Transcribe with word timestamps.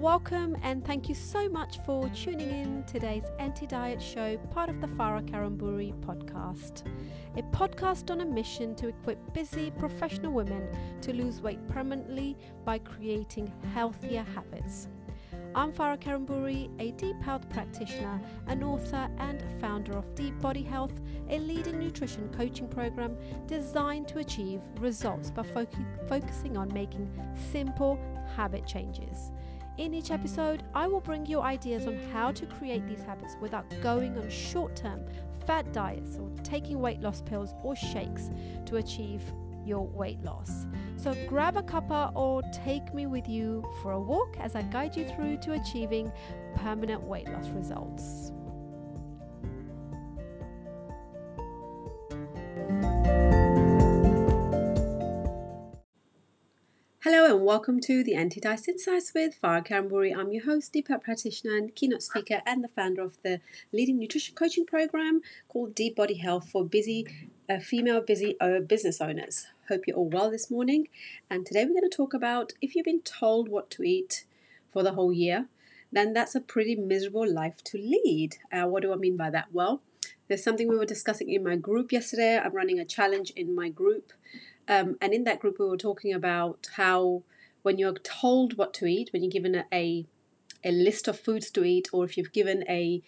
Welcome 0.00 0.56
and 0.62 0.82
thank 0.82 1.10
you 1.10 1.14
so 1.14 1.46
much 1.50 1.76
for 1.84 2.08
tuning 2.08 2.48
in 2.48 2.84
today's 2.84 3.24
anti 3.38 3.66
diet 3.66 4.00
show, 4.00 4.38
part 4.50 4.70
of 4.70 4.80
the 4.80 4.86
Farah 4.86 5.22
Kariamburi 5.28 5.92
podcast. 6.00 6.84
A 7.36 7.42
podcast 7.54 8.10
on 8.10 8.22
a 8.22 8.24
mission 8.24 8.74
to 8.76 8.88
equip 8.88 9.34
busy 9.34 9.70
professional 9.72 10.32
women 10.32 10.66
to 11.02 11.12
lose 11.12 11.42
weight 11.42 11.58
permanently 11.68 12.38
by 12.64 12.78
creating 12.78 13.52
healthier 13.74 14.24
habits. 14.34 14.88
I'm 15.54 15.70
Farah 15.70 16.00
Kariamburi, 16.00 16.70
a 16.80 16.92
deep 16.92 17.20
health 17.20 17.46
practitioner, 17.50 18.22
an 18.46 18.64
author, 18.64 19.06
and 19.18 19.44
founder 19.60 19.92
of 19.98 20.14
Deep 20.14 20.40
Body 20.40 20.62
Health, 20.62 20.98
a 21.28 21.38
leading 21.38 21.78
nutrition 21.78 22.26
coaching 22.34 22.68
program 22.68 23.18
designed 23.46 24.08
to 24.08 24.20
achieve 24.20 24.62
results 24.78 25.30
by 25.30 25.42
fo- 25.42 25.66
focusing 26.08 26.56
on 26.56 26.72
making 26.72 27.06
simple 27.52 28.00
habit 28.34 28.66
changes. 28.66 29.30
In 29.80 29.94
each 29.94 30.10
episode, 30.10 30.62
I 30.74 30.86
will 30.86 31.00
bring 31.00 31.24
you 31.24 31.40
ideas 31.40 31.86
on 31.86 31.98
how 32.12 32.32
to 32.32 32.44
create 32.44 32.86
these 32.86 33.02
habits 33.02 33.38
without 33.40 33.64
going 33.80 34.18
on 34.18 34.28
short 34.28 34.76
term 34.76 35.00
fat 35.46 35.72
diets 35.72 36.18
or 36.18 36.28
taking 36.44 36.80
weight 36.80 37.00
loss 37.00 37.22
pills 37.22 37.54
or 37.62 37.74
shakes 37.74 38.28
to 38.66 38.76
achieve 38.76 39.22
your 39.64 39.86
weight 39.86 40.22
loss. 40.22 40.66
So 40.98 41.16
grab 41.26 41.56
a 41.56 41.62
cuppa 41.62 42.14
or 42.14 42.42
take 42.52 42.92
me 42.92 43.06
with 43.06 43.26
you 43.26 43.64
for 43.80 43.92
a 43.92 44.00
walk 44.00 44.36
as 44.38 44.54
I 44.54 44.60
guide 44.64 44.94
you 44.96 45.08
through 45.08 45.38
to 45.38 45.52
achieving 45.54 46.12
permanent 46.56 47.02
weight 47.02 47.30
loss 47.30 47.48
results. 47.48 48.29
Hello 57.12 57.34
and 57.34 57.44
welcome 57.44 57.80
to 57.80 58.04
the 58.04 58.14
Anti-Diet 58.14 58.68
Insights 58.68 59.10
with 59.12 59.34
Farah 59.42 59.66
Kariamburi. 59.66 60.16
I'm 60.16 60.30
your 60.30 60.44
host, 60.44 60.72
Deep 60.72 60.86
Health 60.86 61.02
Practitioner 61.02 61.56
and 61.56 61.74
keynote 61.74 62.04
speaker 62.04 62.40
and 62.46 62.62
the 62.62 62.68
founder 62.68 63.02
of 63.02 63.20
the 63.24 63.40
leading 63.72 63.98
nutrition 63.98 64.36
coaching 64.36 64.64
program 64.64 65.20
called 65.48 65.74
Deep 65.74 65.96
Body 65.96 66.14
Health 66.14 66.48
for 66.48 66.64
busy 66.64 67.08
uh, 67.48 67.58
female 67.58 68.00
busy 68.00 68.36
uh, 68.40 68.60
business 68.60 69.00
owners. 69.00 69.48
Hope 69.68 69.88
you're 69.88 69.96
all 69.96 70.08
well 70.08 70.30
this 70.30 70.52
morning. 70.52 70.86
And 71.28 71.44
today 71.44 71.64
we're 71.64 71.80
going 71.80 71.90
to 71.90 71.96
talk 71.96 72.14
about 72.14 72.52
if 72.62 72.76
you've 72.76 72.84
been 72.84 73.02
told 73.02 73.48
what 73.48 73.70
to 73.70 73.82
eat 73.82 74.24
for 74.72 74.84
the 74.84 74.92
whole 74.92 75.12
year, 75.12 75.48
then 75.90 76.12
that's 76.12 76.36
a 76.36 76.40
pretty 76.40 76.76
miserable 76.76 77.28
life 77.28 77.56
to 77.64 77.76
lead. 77.76 78.36
Uh, 78.52 78.68
what 78.68 78.82
do 78.82 78.92
I 78.92 78.96
mean 78.96 79.16
by 79.16 79.30
that? 79.30 79.48
Well, 79.50 79.82
there's 80.28 80.44
something 80.44 80.68
we 80.68 80.78
were 80.78 80.86
discussing 80.86 81.28
in 81.28 81.42
my 81.42 81.56
group 81.56 81.90
yesterday. 81.90 82.38
I'm 82.38 82.54
running 82.54 82.78
a 82.78 82.84
challenge 82.84 83.32
in 83.34 83.52
my 83.52 83.68
group 83.68 84.12
um, 84.70 84.96
and 85.00 85.12
in 85.12 85.24
that 85.24 85.40
group, 85.40 85.58
we 85.58 85.66
were 85.66 85.76
talking 85.76 86.14
about 86.14 86.68
how 86.76 87.24
when 87.62 87.76
you're 87.76 87.92
told 87.92 88.56
what 88.56 88.72
to 88.74 88.86
eat, 88.86 89.10
when 89.12 89.22
you're 89.22 89.30
given 89.30 89.56
a, 89.56 89.64
a, 89.72 90.06
a 90.64 90.70
list 90.70 91.08
of 91.08 91.18
foods 91.18 91.50
to 91.50 91.64
eat, 91.64 91.88
or 91.92 92.04
if 92.04 92.16
you've 92.16 92.32
given 92.32 92.64
a 92.68 93.02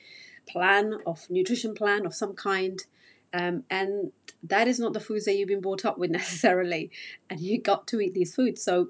plan 0.46 0.98
of 1.06 1.30
nutrition 1.30 1.72
plan 1.72 2.04
of 2.04 2.14
some 2.14 2.34
kind, 2.34 2.84
um, 3.32 3.62
and 3.70 4.10
that 4.42 4.66
is 4.66 4.80
not 4.80 4.92
the 4.92 5.00
foods 5.00 5.24
that 5.24 5.36
you've 5.36 5.48
been 5.48 5.60
brought 5.60 5.84
up 5.84 5.98
with 5.98 6.10
necessarily, 6.20 6.90
and 7.30 7.38
you 7.38 7.60
got 7.60 7.86
to 7.86 8.00
eat 8.00 8.12
these 8.12 8.34
foods. 8.34 8.60
So 8.60 8.88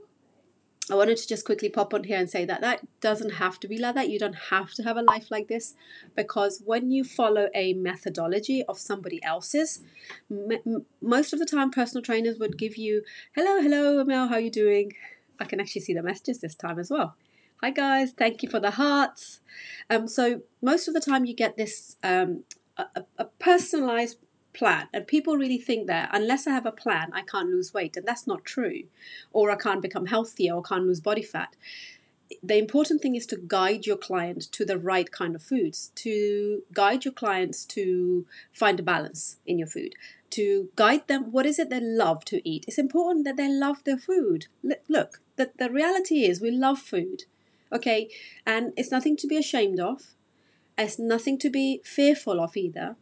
I 0.92 0.94
wanted 0.94 1.16
to 1.16 1.26
just 1.26 1.46
quickly 1.46 1.70
pop 1.70 1.94
on 1.94 2.04
here 2.04 2.18
and 2.18 2.28
say 2.28 2.44
that 2.44 2.60
that 2.60 2.86
doesn't 3.00 3.30
have 3.30 3.58
to 3.60 3.66
be 3.66 3.78
like 3.78 3.94
that. 3.94 4.10
You 4.10 4.18
don't 4.18 4.36
have 4.50 4.74
to 4.74 4.82
have 4.82 4.98
a 4.98 5.02
life 5.02 5.30
like 5.30 5.48
this 5.48 5.74
because 6.14 6.62
when 6.66 6.90
you 6.90 7.02
follow 7.02 7.48
a 7.54 7.72
methodology 7.72 8.62
of 8.64 8.78
somebody 8.78 9.18
else's, 9.24 9.80
m- 10.30 10.84
most 11.00 11.32
of 11.32 11.38
the 11.38 11.46
time 11.46 11.70
personal 11.70 12.02
trainers 12.02 12.38
would 12.38 12.58
give 12.58 12.76
you, 12.76 13.04
"Hello, 13.34 13.62
hello, 13.62 14.04
Mel, 14.04 14.28
how 14.28 14.34
are 14.34 14.40
you 14.40 14.50
doing?" 14.50 14.92
I 15.40 15.46
can 15.46 15.60
actually 15.60 15.80
see 15.80 15.94
the 15.94 16.02
messages 16.02 16.40
this 16.40 16.54
time 16.54 16.78
as 16.78 16.90
well. 16.90 17.16
Hi 17.62 17.70
guys, 17.70 18.12
thank 18.12 18.42
you 18.42 18.50
for 18.50 18.60
the 18.60 18.72
hearts. 18.72 19.40
Um, 19.88 20.06
so 20.06 20.42
most 20.60 20.88
of 20.88 20.94
the 20.94 21.00
time 21.00 21.24
you 21.24 21.34
get 21.34 21.56
this 21.56 21.96
um, 22.02 22.44
a, 22.76 23.04
a 23.16 23.24
personalized 23.38 24.18
plan. 24.52 24.88
And 24.92 25.06
people 25.06 25.36
really 25.36 25.58
think 25.58 25.86
that 25.86 26.10
unless 26.12 26.46
I 26.46 26.50
have 26.50 26.66
a 26.66 26.72
plan, 26.72 27.10
I 27.12 27.22
can't 27.22 27.48
lose 27.48 27.74
weight. 27.74 27.96
And 27.96 28.06
that's 28.06 28.26
not 28.26 28.44
true. 28.44 28.84
Or 29.32 29.50
I 29.50 29.56
can't 29.56 29.82
become 29.82 30.06
healthier 30.06 30.54
or 30.54 30.62
can't 30.62 30.86
lose 30.86 31.00
body 31.00 31.22
fat. 31.22 31.56
The 32.42 32.56
important 32.56 33.02
thing 33.02 33.14
is 33.14 33.26
to 33.26 33.36
guide 33.36 33.86
your 33.86 33.98
client 33.98 34.50
to 34.52 34.64
the 34.64 34.78
right 34.78 35.10
kind 35.10 35.34
of 35.34 35.42
foods, 35.42 35.92
to 35.96 36.62
guide 36.72 37.04
your 37.04 37.12
clients 37.12 37.64
to 37.66 38.26
find 38.52 38.80
a 38.80 38.82
balance 38.82 39.36
in 39.46 39.58
your 39.58 39.68
food, 39.68 39.94
to 40.30 40.70
guide 40.74 41.08
them 41.08 41.30
what 41.30 41.44
is 41.44 41.58
it 41.58 41.68
they 41.68 41.80
love 41.80 42.24
to 42.26 42.46
eat. 42.48 42.64
It's 42.66 42.78
important 42.78 43.26
that 43.26 43.36
they 43.36 43.48
love 43.48 43.84
their 43.84 43.98
food. 43.98 44.46
Look, 44.88 45.20
the, 45.36 45.52
the 45.58 45.70
reality 45.70 46.24
is 46.24 46.40
we 46.40 46.50
love 46.50 46.78
food, 46.78 47.24
okay? 47.70 48.08
And 48.46 48.72
it's 48.78 48.90
nothing 48.90 49.16
to 49.18 49.26
be 49.26 49.36
ashamed 49.36 49.78
of, 49.78 50.14
it's 50.78 50.98
nothing 50.98 51.38
to 51.40 51.50
be 51.50 51.82
fearful 51.84 52.40
of 52.40 52.56
either 52.56 52.96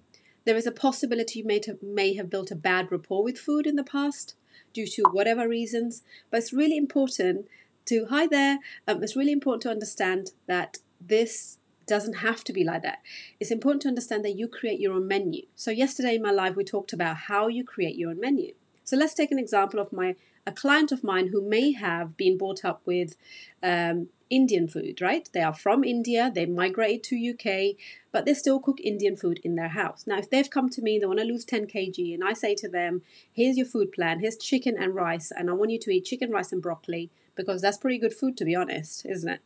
there 0.50 0.56
is 0.56 0.66
a 0.66 0.72
possibility 0.72 1.38
you 1.38 1.44
may 1.44 1.60
have, 1.64 1.80
may 1.80 2.14
have 2.14 2.28
built 2.28 2.50
a 2.50 2.56
bad 2.56 2.90
rapport 2.90 3.22
with 3.22 3.38
food 3.38 3.68
in 3.68 3.76
the 3.76 3.84
past 3.84 4.34
due 4.72 4.84
to 4.84 5.04
whatever 5.12 5.48
reasons, 5.48 6.02
but 6.28 6.38
it's 6.38 6.52
really 6.52 6.76
important 6.76 7.46
to, 7.84 8.06
hi 8.06 8.26
there, 8.26 8.58
um, 8.88 9.00
it's 9.00 9.14
really 9.14 9.30
important 9.30 9.62
to 9.62 9.70
understand 9.70 10.32
that 10.48 10.78
this 11.00 11.58
doesn't 11.86 12.14
have 12.14 12.42
to 12.42 12.52
be 12.52 12.64
like 12.64 12.82
that. 12.82 12.98
It's 13.38 13.52
important 13.52 13.82
to 13.82 13.88
understand 13.88 14.24
that 14.24 14.36
you 14.36 14.48
create 14.48 14.80
your 14.80 14.94
own 14.94 15.06
menu. 15.06 15.42
So 15.54 15.70
yesterday 15.70 16.16
in 16.16 16.22
my 16.22 16.32
live 16.32 16.56
we 16.56 16.64
talked 16.64 16.92
about 16.92 17.16
how 17.28 17.46
you 17.46 17.62
create 17.62 17.94
your 17.94 18.10
own 18.10 18.18
menu. 18.18 18.54
So 18.82 18.96
let's 18.96 19.14
take 19.14 19.30
an 19.30 19.38
example 19.38 19.78
of 19.78 19.92
my 19.92 20.16
a 20.48 20.52
client 20.52 20.90
of 20.90 21.04
mine 21.04 21.28
who 21.28 21.48
may 21.48 21.74
have 21.74 22.16
been 22.16 22.36
brought 22.36 22.64
up 22.64 22.82
with 22.86 23.14
um, 23.62 24.08
Indian 24.30 24.68
food, 24.68 25.00
right? 25.00 25.28
They 25.32 25.42
are 25.42 25.52
from 25.52 25.84
India, 25.84 26.30
they 26.32 26.46
migrated 26.46 27.02
to 27.04 27.30
UK, 27.30 27.76
but 28.12 28.24
they 28.24 28.34
still 28.34 28.60
cook 28.60 28.80
Indian 28.80 29.16
food 29.16 29.40
in 29.42 29.56
their 29.56 29.68
house. 29.68 30.06
Now, 30.06 30.18
if 30.18 30.30
they've 30.30 30.48
come 30.48 30.70
to 30.70 30.82
me, 30.82 30.98
they 30.98 31.06
want 31.06 31.18
to 31.18 31.24
lose 31.24 31.44
10 31.44 31.66
kg, 31.66 32.14
and 32.14 32.24
I 32.24 32.32
say 32.32 32.54
to 32.56 32.68
them, 32.68 33.02
here's 33.32 33.56
your 33.56 33.66
food 33.66 33.92
plan, 33.92 34.20
here's 34.20 34.36
chicken 34.36 34.76
and 34.78 34.94
rice, 34.94 35.30
and 35.30 35.50
I 35.50 35.52
want 35.54 35.72
you 35.72 35.78
to 35.80 35.90
eat 35.90 36.04
chicken, 36.04 36.30
rice, 36.30 36.52
and 36.52 36.62
broccoli 36.62 37.10
because 37.34 37.60
that's 37.60 37.78
pretty 37.78 37.98
good 37.98 38.14
food, 38.14 38.36
to 38.36 38.44
be 38.44 38.54
honest, 38.54 39.04
isn't 39.06 39.28
it? 39.28 39.40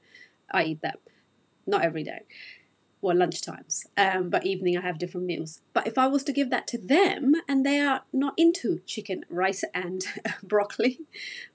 I 0.51 0.65
eat 0.65 0.83
that. 0.83 1.01
Not 1.67 1.83
every 1.83 2.05
day 2.05 2.21
well 3.05 3.17
lunch 3.17 3.43
times 3.43 3.87
um, 3.99 4.31
but 4.31 4.47
evening 4.47 4.77
i 4.77 4.81
have 4.81 4.99
different 4.99 5.27
meals. 5.27 5.61
But 5.75 5.87
if 5.87 5.99
i 5.99 6.07
was 6.07 6.25
to 6.25 6.33
give 6.33 6.51
that 6.51 6.67
to 6.69 6.79
them 6.79 7.35
and 7.47 7.65
they 7.65 7.79
are 7.79 8.03
not 8.13 8.35
into 8.37 8.81
chicken 8.87 9.25
rice 9.29 9.63
and 9.75 10.05
broccoli 10.43 11.01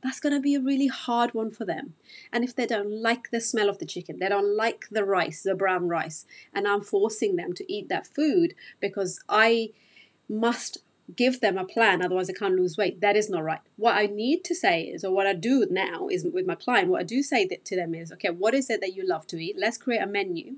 that's 0.04 0.20
going 0.20 0.34
to 0.34 0.40
be 0.40 0.56
a 0.56 0.62
really 0.62 0.88
hard 0.88 1.34
one 1.34 1.52
for 1.52 1.66
them. 1.66 1.96
And 2.32 2.44
if 2.44 2.56
they 2.56 2.68
don't 2.68 2.92
like 2.92 3.32
the 3.32 3.42
smell 3.42 3.68
of 3.68 3.80
the 3.80 3.86
chicken 3.86 4.20
they 4.20 4.30
don't 4.30 4.56
like 4.56 4.86
the 4.92 5.04
rice 5.04 5.42
the 5.42 5.56
brown 5.56 5.88
rice 5.88 6.26
and 6.54 6.68
i'm 6.68 6.82
forcing 6.82 7.36
them 7.36 7.54
to 7.54 7.74
eat 7.74 7.90
that 7.90 8.06
food 8.06 8.54
because 8.80 9.20
i 9.28 9.72
must 10.30 10.78
give 11.16 11.42
them 11.42 11.58
a 11.58 11.66
plan 11.66 12.04
otherwise 12.04 12.30
i 12.30 12.34
can't 12.34 12.56
lose 12.56 12.78
weight. 12.78 13.02
That 13.02 13.16
is 13.16 13.28
not 13.28 13.44
right. 13.44 13.62
What 13.76 13.96
i 13.98 14.06
need 14.06 14.44
to 14.46 14.54
say 14.54 14.84
is 14.84 15.04
or 15.04 15.12
what 15.12 15.26
i 15.26 15.34
do 15.34 15.66
now 15.72 16.08
is 16.10 16.24
with 16.31 16.46
my 16.46 16.56
client 16.56 16.90
what 16.90 17.02
i 17.02 17.04
do 17.04 17.24
say 17.24 17.48
to 17.48 17.76
them 17.76 17.96
is 17.96 18.12
okay 18.12 18.30
what 18.30 18.54
is 18.54 18.70
it 18.70 18.81
that 18.81 18.96
you 18.96 19.04
love 19.08 19.26
to 19.28 19.38
eat? 19.44 19.56
Let's 19.58 19.80
create 19.80 20.04
a 20.04 20.08
menu 20.08 20.58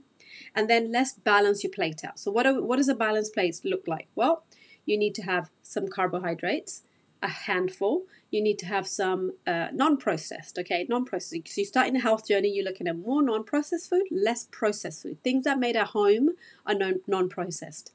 and 0.55 0.69
then 0.69 0.91
let's 0.91 1.13
balance 1.13 1.63
your 1.63 1.71
plate 1.71 2.03
out. 2.03 2.19
So 2.19 2.31
what, 2.31 2.45
are, 2.45 2.61
what 2.61 2.77
does 2.77 2.89
a 2.89 2.95
balanced 2.95 3.33
plate 3.33 3.59
look 3.63 3.87
like? 3.87 4.07
Well, 4.15 4.43
you 4.85 4.97
need 4.97 5.15
to 5.15 5.23
have 5.23 5.49
some 5.61 5.87
carbohydrates, 5.87 6.83
a 7.21 7.27
handful. 7.27 8.03
You 8.31 8.41
need 8.41 8.57
to 8.59 8.65
have 8.65 8.87
some 8.87 9.33
uh, 9.45 9.67
non-processed, 9.73 10.57
okay, 10.59 10.85
non-processed. 10.89 11.47
So 11.47 11.61
you 11.61 11.65
start 11.65 11.87
in 11.87 11.95
a 11.95 12.01
health 12.01 12.27
journey, 12.27 12.49
you're 12.49 12.65
looking 12.65 12.87
at 12.87 12.97
more 12.97 13.21
non-processed 13.21 13.89
food, 13.89 14.07
less 14.09 14.47
processed 14.51 15.03
food. 15.03 15.23
Things 15.23 15.43
that 15.43 15.59
made 15.59 15.75
at 15.75 15.87
home 15.87 16.29
are 16.65 16.75
non-processed. 17.07 17.91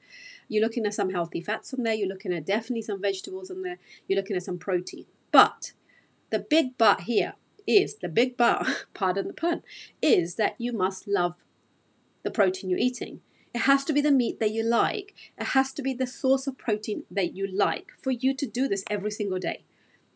You're 0.49 0.63
looking 0.63 0.87
at 0.87 0.95
some 0.95 1.11
healthy 1.11 1.41
fats 1.41 1.75
on 1.75 1.83
there. 1.83 1.95
You're 1.95 2.09
looking 2.09 2.33
at 2.33 2.47
definitely 2.47 2.83
some 2.83 3.03
vegetables 3.03 3.51
on 3.51 3.63
there. 3.63 3.79
You're 4.07 4.19
looking 4.19 4.37
at 4.37 4.45
some 4.45 4.59
protein. 4.59 5.07
But 5.33 5.73
the 6.31 6.39
big 6.39 6.79
but 6.79 7.03
here 7.03 7.35
is 7.67 7.97
the 7.97 8.09
big 8.09 8.37
but, 8.37 8.87
pardon 8.95 9.29
the 9.29 9.35
pun, 9.35 9.63
is 10.01 10.37
that 10.37 10.55
you 10.59 10.73
must 10.73 11.09
love 11.09 11.35
the 12.27 12.31
protein 12.33 12.69
you're 12.69 12.79
eating. 12.79 13.21
It 13.55 13.61
has 13.61 13.85
to 13.85 13.93
be 13.93 14.01
the 14.01 14.11
meat 14.11 14.41
that 14.41 14.51
you 14.51 14.65
like. 14.65 15.15
It 15.39 15.49
has 15.59 15.73
to 15.75 15.81
be 15.81 15.95
the 15.95 16.09
source 16.09 16.49
of 16.49 16.59
protein 16.59 17.05
that 17.09 17.35
you 17.37 17.47
like 17.47 17.93
for 18.03 18.11
you 18.11 18.35
to 18.35 18.47
do 18.47 18.67
this 18.67 18.85
every 18.91 19.13
single 19.13 19.39
day. 19.39 19.63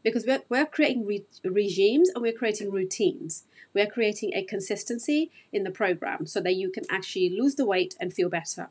Because 0.02 0.26
we're, 0.26 0.42
we're 0.48 0.66
creating 0.66 1.06
re- 1.06 1.24
regimes 1.44 2.10
and 2.10 2.20
we're 2.20 2.32
creating 2.32 2.72
routines. 2.72 3.44
We're 3.72 3.86
creating 3.86 4.32
a 4.34 4.42
consistency 4.42 5.30
in 5.52 5.62
the 5.62 5.70
program 5.70 6.26
so 6.26 6.40
that 6.40 6.56
you 6.56 6.68
can 6.68 6.84
actually 6.90 7.30
lose 7.30 7.54
the 7.54 7.64
weight 7.64 7.94
and 8.00 8.12
feel 8.12 8.28
better. 8.28 8.70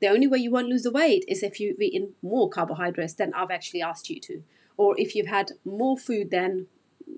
The 0.00 0.08
only 0.08 0.26
way 0.26 0.38
you 0.38 0.50
won't 0.50 0.68
lose 0.68 0.82
the 0.82 0.92
weight 0.92 1.24
is 1.28 1.42
if 1.42 1.60
you've 1.60 1.80
eaten 1.80 2.12
more 2.22 2.50
carbohydrates 2.50 3.14
than 3.14 3.32
I've 3.32 3.50
actually 3.50 3.80
asked 3.80 4.10
you 4.10 4.20
to, 4.20 4.42
or 4.76 4.94
if 4.98 5.14
you've 5.14 5.28
had 5.28 5.52
more 5.64 5.96
food 5.96 6.30
than 6.30 6.66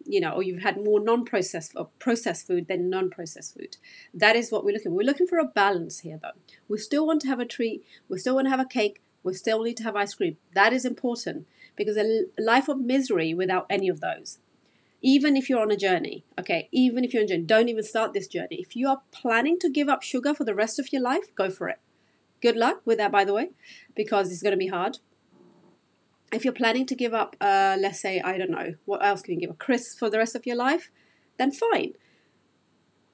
you 0.06 0.20
know, 0.20 0.30
or 0.32 0.42
you've 0.42 0.62
had 0.62 0.82
more 0.82 1.00
non-processed 1.00 1.72
or 1.76 1.88
processed 1.98 2.46
food 2.46 2.68
than 2.68 2.90
non-processed 2.90 3.54
food. 3.54 3.76
That 4.12 4.36
is 4.36 4.50
what 4.50 4.64
we're 4.64 4.72
looking 4.72 4.92
for. 4.92 4.96
We're 4.96 5.06
looking 5.06 5.26
for 5.26 5.38
a 5.38 5.44
balance 5.44 6.00
here, 6.00 6.18
though. 6.20 6.38
We 6.68 6.78
still 6.78 7.06
want 7.06 7.20
to 7.22 7.28
have 7.28 7.40
a 7.40 7.46
treat. 7.46 7.84
We 8.08 8.18
still 8.18 8.36
want 8.36 8.46
to 8.46 8.50
have 8.50 8.60
a 8.60 8.64
cake. 8.64 9.00
We 9.22 9.34
still 9.34 9.62
need 9.62 9.76
to 9.78 9.84
have 9.84 9.96
ice 9.96 10.14
cream. 10.14 10.36
That 10.54 10.72
is 10.72 10.84
important 10.84 11.46
because 11.76 11.96
a 11.96 12.26
life 12.38 12.68
of 12.68 12.80
misery 12.80 13.34
without 13.34 13.66
any 13.70 13.88
of 13.88 14.00
those 14.00 14.38
even 15.02 15.36
if 15.36 15.50
you're 15.50 15.60
on 15.60 15.70
a 15.70 15.76
journey, 15.76 16.24
okay, 16.38 16.68
even 16.70 17.04
if 17.04 17.12
you're 17.12 17.22
on 17.22 17.24
a 17.24 17.28
journey, 17.28 17.42
don't 17.42 17.68
even 17.68 17.82
start 17.82 18.12
this 18.12 18.28
journey. 18.28 18.56
If 18.60 18.76
you 18.76 18.88
are 18.88 19.02
planning 19.10 19.58
to 19.58 19.68
give 19.68 19.88
up 19.88 20.02
sugar 20.02 20.32
for 20.32 20.44
the 20.44 20.54
rest 20.54 20.78
of 20.78 20.92
your 20.92 21.02
life, 21.02 21.34
go 21.34 21.50
for 21.50 21.68
it. 21.68 21.80
Good 22.40 22.56
luck 22.56 22.82
with 22.84 22.98
that, 22.98 23.12
by 23.12 23.24
the 23.24 23.34
way, 23.34 23.50
because 23.94 24.30
it's 24.30 24.42
going 24.42 24.52
to 24.52 24.56
be 24.56 24.68
hard. 24.68 24.98
If 26.32 26.44
you're 26.44 26.52
planning 26.54 26.86
to 26.86 26.94
give 26.94 27.12
up, 27.12 27.36
uh, 27.40 27.76
let's 27.78 28.00
say, 28.00 28.20
I 28.20 28.38
don't 28.38 28.50
know, 28.50 28.74
what 28.84 29.04
else 29.04 29.22
can 29.22 29.34
you 29.34 29.40
give? 29.40 29.50
A 29.50 29.54
crisp 29.54 29.98
for 29.98 30.08
the 30.08 30.18
rest 30.18 30.34
of 30.34 30.46
your 30.46 30.56
life? 30.56 30.90
Then 31.38 31.52
fine. 31.52 31.92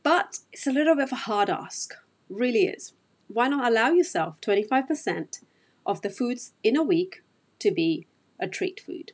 But 0.02 0.38
it's 0.52 0.66
a 0.66 0.72
little 0.72 0.94
bit 0.94 1.04
of 1.04 1.12
a 1.12 1.16
hard 1.16 1.50
ask, 1.50 1.94
really 2.28 2.66
is. 2.66 2.94
Why 3.26 3.48
not 3.48 3.66
allow 3.70 3.90
yourself 3.90 4.40
25% 4.40 5.40
of 5.84 6.02
the 6.02 6.10
foods 6.10 6.52
in 6.62 6.76
a 6.76 6.82
week 6.82 7.22
to 7.58 7.70
be 7.70 8.06
a 8.38 8.46
treat 8.46 8.80
food? 8.80 9.12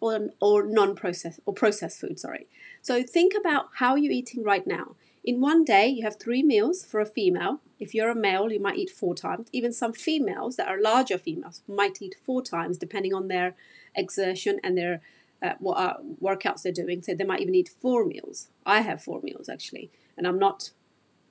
or, 0.00 0.30
or 0.40 0.66
non-processed 0.66 1.40
or 1.46 1.54
processed 1.54 2.00
food 2.00 2.18
sorry 2.18 2.46
so 2.82 3.02
think 3.02 3.34
about 3.38 3.68
how 3.76 3.94
you're 3.94 4.12
eating 4.12 4.42
right 4.42 4.66
now 4.66 4.96
in 5.22 5.40
one 5.40 5.64
day 5.64 5.88
you 5.88 6.02
have 6.02 6.18
three 6.18 6.42
meals 6.42 6.84
for 6.84 7.00
a 7.00 7.06
female. 7.06 7.60
If 7.78 7.94
you're 7.94 8.10
a 8.10 8.14
male 8.14 8.50
you 8.50 8.60
might 8.60 8.78
eat 8.78 8.90
four 8.90 9.14
times. 9.14 9.48
Even 9.52 9.72
some 9.72 9.92
females 9.92 10.56
that 10.56 10.68
are 10.68 10.80
larger 10.80 11.18
females 11.18 11.62
might 11.68 12.00
eat 12.00 12.16
four 12.24 12.42
times 12.42 12.78
depending 12.78 13.14
on 13.14 13.28
their 13.28 13.54
exertion 13.94 14.60
and 14.62 14.76
their 14.76 15.00
uh, 15.42 15.54
what 15.58 15.78
uh, 15.78 15.96
workouts 16.22 16.62
they're 16.62 16.72
doing. 16.72 17.02
So 17.02 17.14
they 17.14 17.24
might 17.24 17.40
even 17.40 17.54
eat 17.54 17.70
four 17.80 18.04
meals. 18.04 18.48
I 18.64 18.80
have 18.80 19.02
four 19.02 19.20
meals 19.22 19.48
actually. 19.48 19.90
And 20.16 20.26
i'm 20.26 20.38
not 20.38 20.70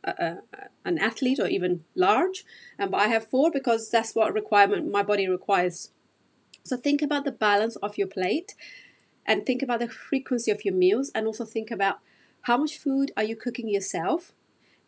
a, 0.03 0.12
a, 0.12 0.38
an 0.86 0.97
athlete 0.97 1.39
or 1.39 1.47
even 1.47 1.83
large 1.94 2.45
um, 2.80 2.89
but 2.89 3.01
i 3.01 3.07
have 3.07 3.27
four 3.27 3.51
because 3.51 3.91
that's 3.91 4.15
what 4.15 4.33
requirement 4.33 4.91
my 4.91 5.03
body 5.03 5.27
requires. 5.27 5.91
So 6.63 6.77
think 6.77 7.01
about 7.01 7.25
the 7.25 7.31
balance 7.31 7.75
of 7.77 7.97
your 7.97 8.07
plate 8.07 8.53
and 9.25 9.45
think 9.45 9.62
about 9.62 9.80
the 9.80 9.88
frequency 9.88 10.51
of 10.51 10.65
your 10.65 10.74
meals 10.74 11.12
and 11.13 11.25
also 11.25 11.45
think 11.45 11.71
about 11.71 12.00
how 12.44 12.57
much 12.57 12.77
food 12.77 13.12
are 13.18 13.24
you 13.24 13.36
cooking 13.36 13.69
yourself? 13.69 14.33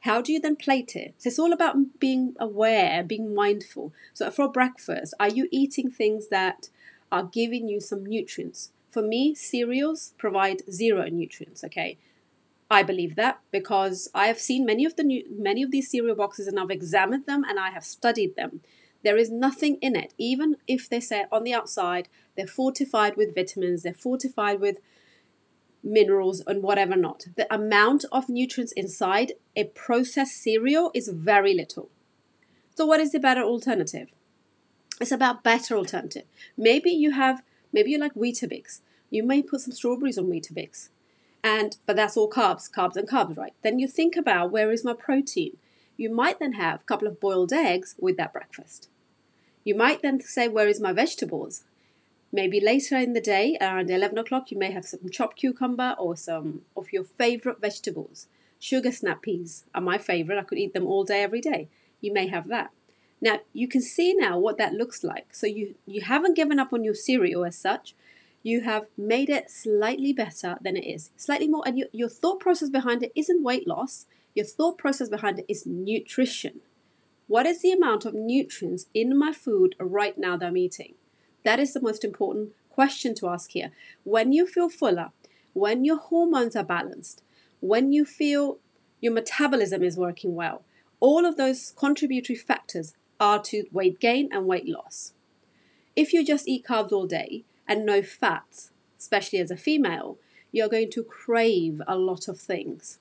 How 0.01 0.21
do 0.21 0.33
you 0.33 0.39
then 0.39 0.55
plate 0.55 0.95
it? 0.95 1.13
So 1.17 1.27
it's 1.27 1.39
all 1.39 1.53
about 1.53 1.99
being 1.99 2.35
aware, 2.39 3.03
being 3.03 3.35
mindful. 3.35 3.93
So 4.13 4.31
for 4.31 4.51
breakfast, 4.51 5.13
are 5.19 5.29
you 5.29 5.47
eating 5.51 5.91
things 5.91 6.29
that 6.29 6.69
are 7.11 7.23
giving 7.23 7.67
you 7.67 7.79
some 7.79 8.05
nutrients? 8.05 8.71
For 8.89 9.03
me, 9.03 9.35
cereals 9.35 10.13
provide 10.17 10.63
zero 10.71 11.07
nutrients, 11.07 11.63
okay? 11.63 11.97
I 12.69 12.83
believe 12.83 13.15
that 13.15 13.41
because 13.51 14.09
I 14.15 14.27
have 14.27 14.39
seen 14.39 14.65
many 14.65 14.85
of 14.85 14.95
the 14.95 15.03
new, 15.03 15.23
many 15.29 15.61
of 15.61 15.71
these 15.71 15.91
cereal 15.91 16.15
boxes 16.15 16.47
and 16.47 16.59
I've 16.59 16.71
examined 16.71 17.25
them 17.25 17.43
and 17.43 17.59
I 17.59 17.69
have 17.69 17.83
studied 17.83 18.35
them. 18.35 18.61
There 19.03 19.17
is 19.17 19.29
nothing 19.29 19.77
in 19.81 19.95
it, 19.95 20.13
even 20.17 20.55
if 20.67 20.89
they 20.89 20.99
say 20.99 21.25
on 21.31 21.43
the 21.43 21.53
outside 21.53 22.07
they're 22.35 22.47
fortified 22.47 23.17
with 23.17 23.35
vitamins, 23.35 23.83
they're 23.83 23.93
fortified 23.93 24.61
with 24.61 24.79
minerals 25.83 26.41
and 26.45 26.61
whatever 26.61 26.95
not. 26.95 27.25
The 27.35 27.53
amount 27.53 28.05
of 28.11 28.29
nutrients 28.29 28.73
inside 28.73 29.33
a 29.55 29.65
processed 29.65 30.41
cereal 30.41 30.91
is 30.93 31.09
very 31.09 31.53
little. 31.53 31.89
So 32.75 32.85
what 32.85 32.99
is 32.99 33.11
the 33.11 33.19
better 33.19 33.41
alternative? 33.41 34.09
It's 34.99 35.11
about 35.11 35.43
better 35.43 35.75
alternative. 35.75 36.23
Maybe 36.57 36.91
you 36.91 37.11
have 37.11 37.43
maybe 37.73 37.91
you 37.91 37.97
like 37.97 38.13
Weetabix. 38.13 38.81
You 39.09 39.23
may 39.23 39.41
put 39.41 39.61
some 39.61 39.73
strawberries 39.73 40.17
on 40.17 40.25
Weetabix. 40.25 40.89
And 41.43 41.77
but 41.85 41.95
that's 41.95 42.15
all 42.15 42.29
carbs, 42.29 42.71
carbs 42.71 42.95
and 42.95 43.07
carbs, 43.09 43.37
right? 43.37 43.53
Then 43.63 43.79
you 43.79 43.87
think 43.87 44.15
about 44.15 44.51
where 44.51 44.71
is 44.71 44.85
my 44.85 44.93
protein? 44.93 45.57
You 45.97 46.13
might 46.13 46.39
then 46.39 46.53
have 46.53 46.81
a 46.81 46.83
couple 46.85 47.07
of 47.07 47.19
boiled 47.19 47.51
eggs 47.51 47.95
with 47.99 48.17
that 48.17 48.33
breakfast. 48.33 48.89
You 49.63 49.75
might 49.75 50.01
then 50.01 50.21
say, 50.21 50.47
Where 50.47 50.67
is 50.67 50.79
my 50.79 50.93
vegetables? 50.93 51.63
Maybe 52.33 52.61
later 52.61 52.97
in 52.97 53.13
the 53.13 53.21
day, 53.21 53.57
around 53.59 53.89
11 53.89 54.17
o'clock, 54.17 54.51
you 54.51 54.57
may 54.57 54.71
have 54.71 54.85
some 54.85 55.09
chopped 55.09 55.37
cucumber 55.37 55.95
or 55.99 56.15
some 56.15 56.61
of 56.77 56.93
your 56.93 57.03
favorite 57.03 57.59
vegetables. 57.59 58.27
Sugar 58.57 58.91
snap 58.91 59.21
peas 59.21 59.65
are 59.75 59.81
my 59.81 59.97
favorite. 59.97 60.39
I 60.39 60.43
could 60.43 60.57
eat 60.57 60.73
them 60.73 60.87
all 60.87 61.03
day, 61.03 61.23
every 61.23 61.41
day. 61.41 61.67
You 61.99 62.13
may 62.13 62.27
have 62.27 62.47
that. 62.47 62.71
Now, 63.19 63.39
you 63.53 63.67
can 63.67 63.81
see 63.81 64.13
now 64.13 64.39
what 64.39 64.57
that 64.57 64.73
looks 64.73 65.03
like. 65.03 65.33
So 65.33 65.45
you, 65.45 65.75
you 65.85 66.01
haven't 66.01 66.37
given 66.37 66.57
up 66.57 66.71
on 66.71 66.83
your 66.83 66.93
cereal 66.93 67.43
as 67.43 67.57
such. 67.57 67.95
You 68.43 68.61
have 68.61 68.85
made 68.97 69.29
it 69.29 69.51
slightly 69.51 70.13
better 70.13 70.57
than 70.61 70.77
it 70.77 70.87
is. 70.87 71.11
Slightly 71.17 71.47
more, 71.47 71.63
and 71.65 71.77
your, 71.77 71.87
your 71.91 72.09
thought 72.09 72.39
process 72.39 72.69
behind 72.69 73.03
it 73.03 73.11
isn't 73.13 73.43
weight 73.43 73.67
loss. 73.67 74.05
Your 74.33 74.45
thought 74.45 74.77
process 74.77 75.09
behind 75.09 75.39
it 75.39 75.45
is 75.47 75.65
nutrition. 75.65 76.61
What 77.27 77.45
is 77.45 77.61
the 77.61 77.71
amount 77.71 78.05
of 78.05 78.13
nutrients 78.13 78.87
in 78.93 79.17
my 79.17 79.33
food 79.33 79.75
right 79.79 80.17
now 80.17 80.37
that 80.37 80.47
I'm 80.47 80.57
eating? 80.57 80.95
That 81.43 81.59
is 81.59 81.73
the 81.73 81.81
most 81.81 82.03
important 82.03 82.51
question 82.69 83.15
to 83.15 83.27
ask 83.29 83.51
here. 83.51 83.71
When 84.03 84.31
you 84.31 84.45
feel 84.45 84.69
fuller, 84.69 85.11
when 85.53 85.83
your 85.85 85.97
hormones 85.97 86.55
are 86.55 86.63
balanced, 86.63 87.23
when 87.59 87.91
you 87.91 88.05
feel 88.05 88.59
your 88.99 89.13
metabolism 89.13 89.83
is 89.83 89.97
working 89.97 90.35
well, 90.35 90.63
all 90.99 91.25
of 91.25 91.37
those 91.37 91.73
contributory 91.75 92.37
factors 92.37 92.93
are 93.19 93.41
to 93.43 93.65
weight 93.71 93.99
gain 93.99 94.29
and 94.31 94.45
weight 94.45 94.67
loss. 94.67 95.13
If 95.95 96.13
you 96.13 96.25
just 96.25 96.47
eat 96.47 96.65
carbs 96.65 96.91
all 96.91 97.07
day 97.07 97.43
and 97.67 97.85
no 97.85 98.01
fats, 98.01 98.71
especially 98.97 99.39
as 99.39 99.51
a 99.51 99.57
female, 99.57 100.17
you're 100.51 100.69
going 100.69 100.91
to 100.91 101.03
crave 101.03 101.81
a 101.87 101.97
lot 101.97 102.27
of 102.27 102.39
things. 102.39 102.99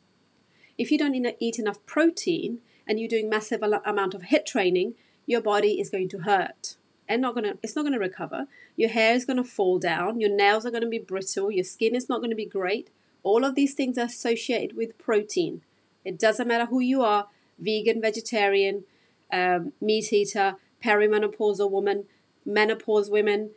If 0.79 0.91
you 0.91 0.99
don't 0.99 1.15
eat 1.41 1.59
enough 1.59 1.85
protein, 1.87 2.61
and 2.91 2.99
you're 2.99 3.09
doing 3.09 3.29
massive 3.29 3.63
amount 3.63 4.15
of 4.15 4.23
HIIT 4.23 4.47
training, 4.47 4.95
your 5.25 5.41
body 5.41 5.81
is 5.81 5.91
going 5.91 6.09
to 6.09 6.21
hurt 6.21 6.77
and 7.11 7.21
not 7.21 7.35
gonna 7.35 7.55
it's 7.63 7.77
not 7.77 7.85
gonna 7.85 7.99
recover. 7.99 8.47
Your 8.77 8.89
hair 8.89 9.15
is 9.15 9.27
gonna 9.27 9.45
fall 9.45 9.79
down, 9.79 10.21
your 10.21 10.31
nails 10.35 10.65
are 10.65 10.71
gonna 10.71 10.89
be 10.89 10.99
brittle, 10.99 11.51
your 11.51 11.65
skin 11.65 11.95
is 11.95 12.09
not 12.09 12.23
gonna 12.23 12.37
be 12.37 12.47
great. 12.47 12.89
All 13.23 13.45
of 13.45 13.57
these 13.57 13.75
things 13.75 13.99
are 13.99 14.07
associated 14.07 14.77
with 14.77 14.97
protein. 14.97 15.61
It 16.05 16.19
doesn't 16.19 16.49
matter 16.49 16.67
who 16.67 16.81
you 16.81 17.03
are, 17.03 17.27
vegan, 17.59 18.01
vegetarian, 18.01 18.85
um, 19.31 19.73
meat 19.81 20.13
eater, 20.13 20.55
perimenopausal 20.83 21.71
woman, 21.71 22.07
menopause 22.47 23.11
women, 23.11 23.51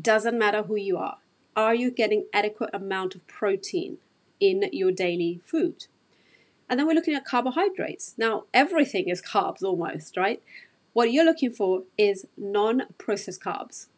doesn't 0.00 0.36
matter 0.36 0.62
who 0.62 0.76
you 0.76 0.96
are. 0.96 1.18
Are 1.54 1.74
you 1.74 1.92
getting 1.92 2.24
adequate 2.32 2.70
amount 2.72 3.14
of 3.14 3.24
protein 3.28 3.98
in 4.40 4.68
your 4.72 4.90
daily 4.90 5.40
food? 5.44 5.86
And 6.68 6.80
then 6.80 6.86
we're 6.86 6.94
looking 6.94 7.14
at 7.14 7.24
carbohydrates. 7.24 8.14
Now, 8.16 8.44
everything 8.52 9.08
is 9.08 9.22
carbs 9.22 9.62
almost, 9.62 10.16
right? 10.16 10.42
What 10.94 11.12
you're 11.12 11.24
looking 11.24 11.52
for 11.52 11.82
is 11.98 12.26
non 12.36 12.84
processed 12.98 13.42
carbs. 13.42 13.88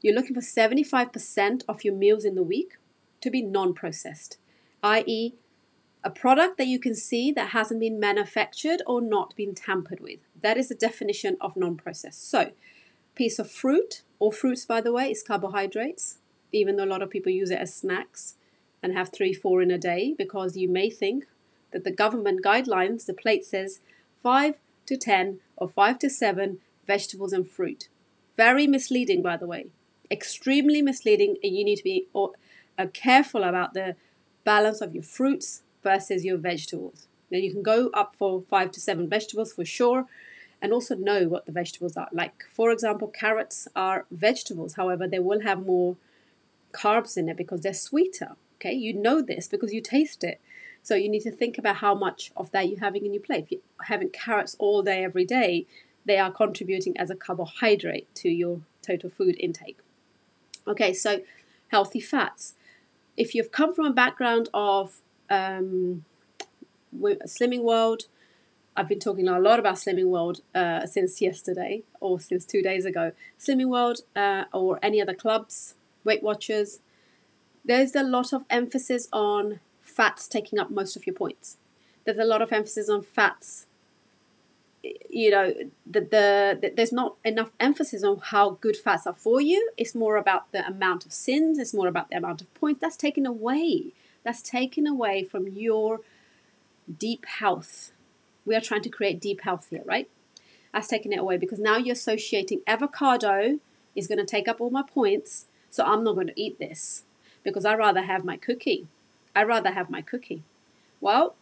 You're 0.00 0.14
looking 0.14 0.34
for 0.34 0.40
75% 0.40 1.62
of 1.68 1.84
your 1.84 1.94
meals 1.94 2.24
in 2.24 2.34
the 2.34 2.42
week 2.42 2.78
to 3.20 3.30
be 3.30 3.42
non 3.42 3.74
processed, 3.74 4.38
i.e., 4.82 5.34
a 6.02 6.10
product 6.10 6.56
that 6.56 6.66
you 6.66 6.78
can 6.78 6.94
see 6.94 7.30
that 7.32 7.50
hasn't 7.50 7.80
been 7.80 8.00
manufactured 8.00 8.80
or 8.86 9.02
not 9.02 9.36
been 9.36 9.54
tampered 9.54 10.00
with. 10.00 10.20
That 10.40 10.56
is 10.56 10.68
the 10.68 10.74
definition 10.74 11.36
of 11.40 11.54
non 11.54 11.76
processed. 11.76 12.30
So, 12.30 12.52
piece 13.14 13.38
of 13.38 13.50
fruit, 13.50 14.02
or 14.18 14.32
fruits 14.32 14.64
by 14.64 14.80
the 14.80 14.92
way, 14.92 15.10
is 15.10 15.22
carbohydrates, 15.22 16.18
even 16.50 16.76
though 16.76 16.84
a 16.84 16.86
lot 16.86 17.02
of 17.02 17.10
people 17.10 17.30
use 17.30 17.50
it 17.50 17.58
as 17.58 17.74
snacks 17.74 18.36
and 18.82 18.94
have 18.94 19.10
three, 19.10 19.34
four 19.34 19.60
in 19.60 19.70
a 19.70 19.76
day 19.76 20.14
because 20.16 20.56
you 20.56 20.68
may 20.68 20.88
think 20.88 21.26
that 21.72 21.84
the 21.84 21.90
government 21.90 22.42
guidelines, 22.42 23.04
the 23.04 23.12
plate 23.12 23.44
says 23.44 23.80
5 24.22 24.54
to 24.88 24.96
10 24.96 25.40
or 25.56 25.68
5 25.68 25.98
to 26.00 26.10
7 26.10 26.58
vegetables 26.86 27.32
and 27.32 27.48
fruit. 27.48 27.88
Very 28.36 28.66
misleading, 28.66 29.22
by 29.22 29.36
the 29.36 29.46
way. 29.46 29.66
Extremely 30.10 30.82
misleading, 30.82 31.36
and 31.42 31.56
you 31.56 31.64
need 31.64 31.76
to 31.76 31.84
be 31.84 32.06
uh, 32.14 32.86
careful 32.92 33.44
about 33.44 33.74
the 33.74 33.96
balance 34.44 34.80
of 34.80 34.94
your 34.94 35.02
fruits 35.02 35.62
versus 35.82 36.24
your 36.24 36.38
vegetables. 36.38 37.06
Now, 37.30 37.38
you 37.38 37.52
can 37.52 37.62
go 37.62 37.90
up 37.92 38.16
for 38.18 38.42
5 38.48 38.70
to 38.72 38.80
7 38.80 39.08
vegetables 39.08 39.52
for 39.52 39.64
sure, 39.64 40.06
and 40.60 40.72
also 40.72 40.94
know 40.94 41.28
what 41.28 41.46
the 41.46 41.52
vegetables 41.52 41.96
are. 41.96 42.08
Like, 42.12 42.44
for 42.52 42.70
example, 42.70 43.08
carrots 43.08 43.68
are 43.76 44.06
vegetables, 44.10 44.74
however, 44.74 45.06
they 45.06 45.18
will 45.18 45.42
have 45.42 45.64
more 45.64 45.96
carbs 46.72 47.16
in 47.16 47.28
it 47.28 47.36
because 47.36 47.60
they're 47.60 47.74
sweeter. 47.74 48.36
Okay, 48.56 48.72
you 48.72 48.92
know 48.92 49.22
this 49.22 49.46
because 49.46 49.72
you 49.72 49.80
taste 49.80 50.24
it. 50.24 50.40
So 50.88 50.94
you 50.94 51.10
need 51.10 51.20
to 51.24 51.30
think 51.30 51.58
about 51.58 51.76
how 51.76 51.94
much 51.94 52.32
of 52.34 52.50
that 52.52 52.70
you're 52.70 52.80
having 52.80 53.04
in 53.04 53.12
your 53.12 53.22
plate. 53.22 53.44
If 53.44 53.52
you're 53.52 53.60
having 53.82 54.08
carrots 54.08 54.56
all 54.58 54.82
day, 54.82 55.04
every 55.04 55.26
day, 55.26 55.66
they 56.06 56.16
are 56.16 56.32
contributing 56.32 56.96
as 56.96 57.10
a 57.10 57.14
carbohydrate 57.14 58.06
to 58.14 58.30
your 58.30 58.62
total 58.80 59.10
food 59.10 59.36
intake. 59.38 59.80
Okay, 60.66 60.94
so 60.94 61.20
healthy 61.68 62.00
fats. 62.00 62.54
If 63.18 63.34
you've 63.34 63.52
come 63.52 63.74
from 63.74 63.84
a 63.84 63.92
background 63.92 64.48
of 64.54 65.02
um, 65.28 66.06
Slimming 66.98 67.64
World, 67.64 68.04
I've 68.74 68.88
been 68.88 68.98
talking 68.98 69.28
a 69.28 69.38
lot 69.38 69.58
about 69.58 69.74
Slimming 69.74 70.06
World 70.06 70.40
uh, 70.54 70.86
since 70.86 71.20
yesterday 71.20 71.82
or 72.00 72.18
since 72.18 72.46
two 72.46 72.62
days 72.62 72.86
ago. 72.86 73.12
Slimming 73.38 73.68
World 73.68 73.98
uh, 74.16 74.44
or 74.54 74.78
any 74.82 75.02
other 75.02 75.12
clubs, 75.12 75.74
Weight 76.02 76.22
Watchers, 76.22 76.80
there's 77.62 77.94
a 77.94 78.02
lot 78.02 78.32
of 78.32 78.46
emphasis 78.48 79.06
on 79.12 79.60
fats 79.98 80.28
taking 80.28 80.58
up 80.62 80.70
most 80.70 80.96
of 80.96 81.06
your 81.06 81.16
points. 81.22 81.56
There's 82.04 82.24
a 82.26 82.30
lot 82.32 82.40
of 82.44 82.52
emphasis 82.52 82.88
on 82.88 83.02
fats. 83.02 83.66
You 85.20 85.30
know, 85.34 85.46
the, 85.94 86.00
the, 86.14 86.58
the, 86.62 86.72
there's 86.76 86.92
not 87.00 87.16
enough 87.24 87.50
emphasis 87.58 88.02
on 88.04 88.16
how 88.32 88.44
good 88.64 88.76
fats 88.84 89.06
are 89.08 89.20
for 89.26 89.40
you. 89.50 89.60
It's 89.76 89.94
more 90.04 90.16
about 90.16 90.52
the 90.52 90.62
amount 90.74 91.04
of 91.06 91.12
sins. 91.12 91.58
It's 91.58 91.74
more 91.74 91.88
about 91.88 92.08
the 92.10 92.16
amount 92.16 92.40
of 92.42 92.54
points. 92.54 92.80
That's 92.80 92.96
taken 92.96 93.26
away 93.26 93.92
That's 94.24 94.42
taken 94.42 94.86
away 94.86 95.24
from 95.24 95.48
your 95.48 96.00
deep 97.06 97.24
health. 97.26 97.92
We 98.46 98.54
are 98.56 98.60
trying 98.68 98.82
to 98.82 98.88
create 98.88 99.20
deep 99.20 99.40
health 99.42 99.68
here, 99.70 99.82
right? 99.84 100.08
That's 100.72 100.88
taking 100.88 101.12
it 101.12 101.18
away 101.18 101.36
because 101.38 101.58
now 101.58 101.76
you're 101.76 101.94
associating 101.94 102.60
avocado 102.66 103.58
is 103.96 104.06
going 104.06 104.18
to 104.18 104.24
take 104.24 104.48
up 104.48 104.60
all 104.60 104.70
my 104.70 104.82
points, 104.82 105.46
so 105.70 105.84
I'm 105.84 106.04
not 106.04 106.14
going 106.14 106.28
to 106.28 106.40
eat 106.40 106.58
this 106.58 107.04
because 107.42 107.64
I'd 107.64 107.78
rather 107.78 108.02
have 108.02 108.24
my 108.24 108.36
cookie. 108.36 108.86
I'd 109.38 109.46
rather 109.46 109.70
have 109.70 109.88
my 109.88 110.02
cookie. 110.02 110.42
Well, 111.00 111.36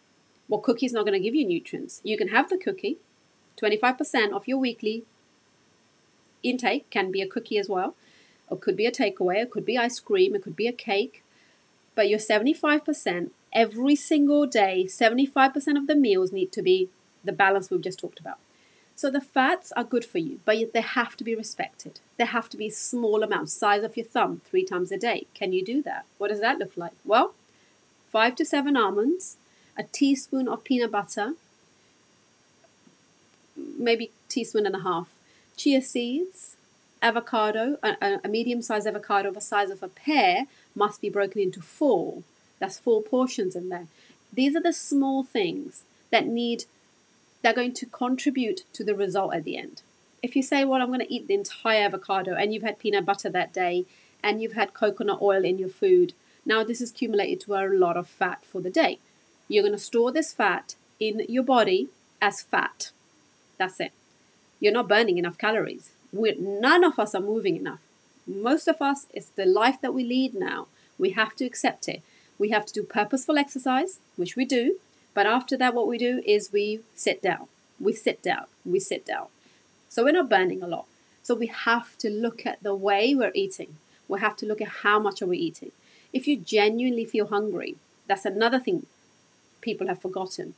well, 0.49 0.61
cookie's 0.61 0.93
not 0.93 1.07
going 1.07 1.19
to 1.19 1.27
give 1.27 1.35
you 1.35 1.47
nutrients. 1.47 2.03
You 2.05 2.19
can 2.19 2.29
have 2.29 2.51
the 2.51 2.59
cookie, 2.59 2.99
25% 3.57 4.33
of 4.33 4.47
your 4.47 4.59
weekly 4.59 5.05
intake 6.43 6.91
can 6.91 7.11
be 7.11 7.23
a 7.23 7.27
cookie 7.27 7.57
as 7.57 7.71
well. 7.71 7.95
It 8.51 8.61
could 8.61 8.77
be 8.77 8.85
a 8.85 8.93
takeaway, 8.93 9.43
it 9.43 9.51
could 9.51 9.65
be 9.65 9.79
ice 9.79 9.99
cream, 9.99 10.35
it 10.35 10.43
could 10.43 10.57
be 10.57 10.69
a 10.69 10.73
cake. 10.73 11.25
But 11.95 12.11
your 12.11 12.19
75% 12.19 13.31
every 13.55 13.97
single 13.97 14.47
day, 14.47 14.85
75% 14.87 15.79
of 15.79 15.87
the 15.87 15.97
meals 15.97 16.33
need 16.33 16.53
to 16.53 16.61
be 16.61 16.91
the 17.25 17.33
balance 17.33 17.71
we've 17.71 17.81
just 17.81 17.99
talked 17.99 18.21
about. 18.21 18.39
So 18.95 19.11
the 19.11 19.23
fats 19.23 19.73
are 19.73 19.85
good 19.85 20.05
for 20.05 20.19
you, 20.19 20.41
but 20.45 20.75
they 20.75 20.83
have 20.83 21.17
to 21.17 21.25
be 21.25 21.35
respected. 21.35 22.01
They 22.19 22.27
have 22.27 22.51
to 22.51 22.59
be 22.59 22.69
small 22.69 23.23
amounts, 23.23 23.55
size 23.55 23.83
of 23.83 23.97
your 23.97 24.07
thumb, 24.07 24.43
three 24.45 24.65
times 24.67 24.93
a 24.93 24.99
day. 24.99 25.27
Can 25.33 25.55
you 25.55 25.65
do 25.65 25.83
that? 25.85 26.05
What 26.19 26.29
does 26.29 26.41
that 26.41 26.59
look 26.59 26.77
like? 26.77 26.93
Well, 27.03 27.35
five 28.17 28.35
to 28.35 28.47
seven 28.47 28.79
almonds, 28.79 29.37
a 29.77 29.83
teaspoon 29.83 30.49
of 30.49 30.65
peanut 30.65 30.91
butter, 30.91 31.35
maybe 33.55 34.11
teaspoon 34.31 34.65
and 34.65 34.75
a 34.75 34.81
half, 34.81 35.11
chia 35.55 35.83
seeds, 35.83 36.57
avocado, 37.03 37.77
a, 37.83 38.19
a 38.25 38.27
medium-sized 38.27 38.87
avocado 38.87 39.31
the 39.31 39.41
size 39.43 39.69
of 39.69 39.83
a 39.83 39.89
pear 39.89 40.47
must 40.75 41.03
be 41.03 41.11
broken 41.11 41.43
into 41.43 41.61
four. 41.61 42.23
That's 42.59 42.79
four 42.79 43.03
portions 43.03 43.55
in 43.55 43.69
there. 43.69 43.87
These 44.33 44.57
are 44.57 44.63
the 44.63 44.73
small 44.73 45.23
things 45.23 45.83
that 46.11 46.27
need 46.27 46.65
they're 47.43 47.53
going 47.53 47.75
to 47.75 47.85
contribute 47.85 48.63
to 48.73 48.83
the 48.83 48.95
result 48.95 49.35
at 49.35 49.45
the 49.45 49.59
end. 49.59 49.83
If 50.23 50.35
you 50.35 50.43
say, 50.43 50.65
Well, 50.65 50.81
I'm 50.81 50.89
going 50.89 51.01
to 51.01 51.15
eat 51.15 51.29
the 51.29 51.35
entire 51.35 51.85
avocado, 51.85 52.35
and 52.35 52.55
you've 52.55 52.63
had 52.63 52.79
peanut 52.79 53.05
butter 53.05 53.29
that 53.29 53.53
day, 53.53 53.85
and 54.23 54.41
you've 54.41 54.55
had 54.55 54.73
coconut 54.73 55.21
oil 55.21 55.45
in 55.45 55.59
your 55.59 55.69
food, 55.69 56.15
now 56.47 56.65
this 56.65 56.81
is 56.81 56.93
accumulated 56.93 57.41
to 57.41 57.55
a 57.55 57.69
lot 57.69 57.97
of 57.97 58.09
fat 58.09 58.45
for 58.45 58.61
the 58.61 58.71
day. 58.71 58.99
You're 59.49 59.63
going 59.63 59.75
to 59.75 59.79
store 59.79 60.13
this 60.13 60.33
fat 60.33 60.77
in 60.99 61.23
your 61.29 61.43
body 61.43 61.89
as 62.23 62.41
fat. 62.41 62.93
That's 63.59 63.81
it. 63.81 63.93
You're 64.61 64.73
not 64.73 64.89
burning 64.89 65.19
enough 65.19 65.37
calories. 65.37 65.91
We're, 66.13 66.37
none 66.39 66.85
of 66.85 66.99
us 66.99 67.15
are 67.15 67.21
moving 67.21 67.57
enough. 67.57 67.81
Most 68.27 68.67
of 68.67 68.81
us, 68.81 69.07
it's 69.13 69.29
the 69.29 69.45
life 69.45 69.81
that 69.83 69.93
we 69.93 70.05
lead 70.05 70.35
now. 70.35 70.69
We 70.99 71.11
have 71.11 71.37
to 71.37 71.45
accept 71.45 71.89
it. 71.89 72.03
We 72.39 72.51
have 72.51 72.65
to 72.67 72.73
do 72.73 72.83
purposeful 72.83 73.39
exercise, 73.39 73.99
which 74.17 74.37
we 74.37 74.45
do, 74.45 74.79
but 75.17 75.27
after 75.27 75.57
that, 75.57 75.75
what 75.75 75.89
we 75.89 75.97
do 75.97 76.23
is 76.27 76.53
we 76.53 76.81
sit 76.95 77.23
down. 77.23 77.47
We 77.81 77.93
sit 77.95 78.23
down. 78.23 78.45
We 78.65 78.81
sit 78.81 79.07
down. 79.07 79.29
So 79.89 80.05
we're 80.05 80.13
not 80.13 80.29
burning 80.29 80.63
a 80.63 80.67
lot. 80.67 80.87
So 81.23 81.35
we 81.35 81.47
have 81.47 81.97
to 81.99 82.11
look 82.11 82.45
at 82.45 82.63
the 82.63 82.75
way 82.75 83.15
we're 83.15 83.33
eating. 83.35 83.77
We 84.09 84.21
have 84.21 84.37
to 84.37 84.47
look 84.47 84.61
at 84.61 84.69
how 84.85 84.99
much 84.99 85.23
are 85.23 85.27
we 85.27 85.39
eating. 85.39 85.73
If 86.13 86.27
you 86.27 86.37
genuinely 86.37 87.05
feel 87.05 87.27
hungry, 87.27 87.77
that's 88.07 88.25
another 88.25 88.59
thing 88.59 88.87
people 89.61 89.89
have 89.89 90.01
forgotten. 90.01 90.55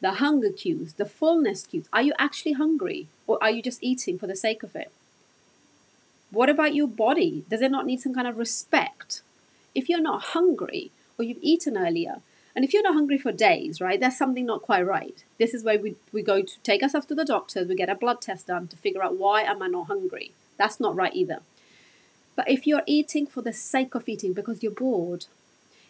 The 0.00 0.12
hunger 0.14 0.50
cues, 0.50 0.94
the 0.94 1.06
fullness 1.06 1.66
cues. 1.66 1.88
Are 1.92 2.02
you 2.02 2.12
actually 2.18 2.52
hungry 2.52 3.06
or 3.26 3.42
are 3.42 3.50
you 3.50 3.62
just 3.62 3.82
eating 3.82 4.18
for 4.18 4.26
the 4.26 4.36
sake 4.36 4.62
of 4.62 4.76
it? 4.76 4.90
What 6.30 6.50
about 6.50 6.74
your 6.74 6.88
body? 6.88 7.44
Does 7.48 7.62
it 7.62 7.70
not 7.70 7.86
need 7.86 8.00
some 8.00 8.14
kind 8.14 8.26
of 8.26 8.36
respect? 8.36 9.22
If 9.74 9.88
you're 9.88 10.00
not 10.00 10.34
hungry 10.36 10.90
or 11.16 11.24
you've 11.24 11.38
eaten 11.40 11.78
earlier, 11.78 12.16
and 12.56 12.64
if 12.64 12.72
you're 12.72 12.82
not 12.82 12.94
hungry 12.94 13.18
for 13.18 13.32
days, 13.32 13.80
right, 13.80 13.98
there's 13.98 14.16
something 14.16 14.46
not 14.46 14.62
quite 14.62 14.86
right. 14.86 15.24
This 15.38 15.54
is 15.54 15.64
where 15.64 15.78
we, 15.78 15.96
we 16.12 16.22
go 16.22 16.42
to 16.42 16.58
take 16.62 16.82
ourselves 16.82 17.06
to 17.06 17.14
the 17.14 17.24
doctor, 17.24 17.64
we 17.64 17.74
get 17.74 17.88
a 17.88 17.94
blood 17.94 18.20
test 18.20 18.48
done 18.48 18.68
to 18.68 18.76
figure 18.76 19.02
out 19.02 19.16
why 19.16 19.42
am 19.42 19.62
I 19.62 19.68
not 19.68 19.86
hungry. 19.86 20.32
That's 20.56 20.78
not 20.78 20.94
right 20.94 21.14
either. 21.14 21.40
But 22.36 22.48
if 22.48 22.66
you're 22.66 22.82
eating 22.86 23.26
for 23.26 23.42
the 23.42 23.52
sake 23.52 23.94
of 23.94 24.08
eating 24.08 24.32
because 24.32 24.62
you're 24.62 24.72
bored, 24.72 25.26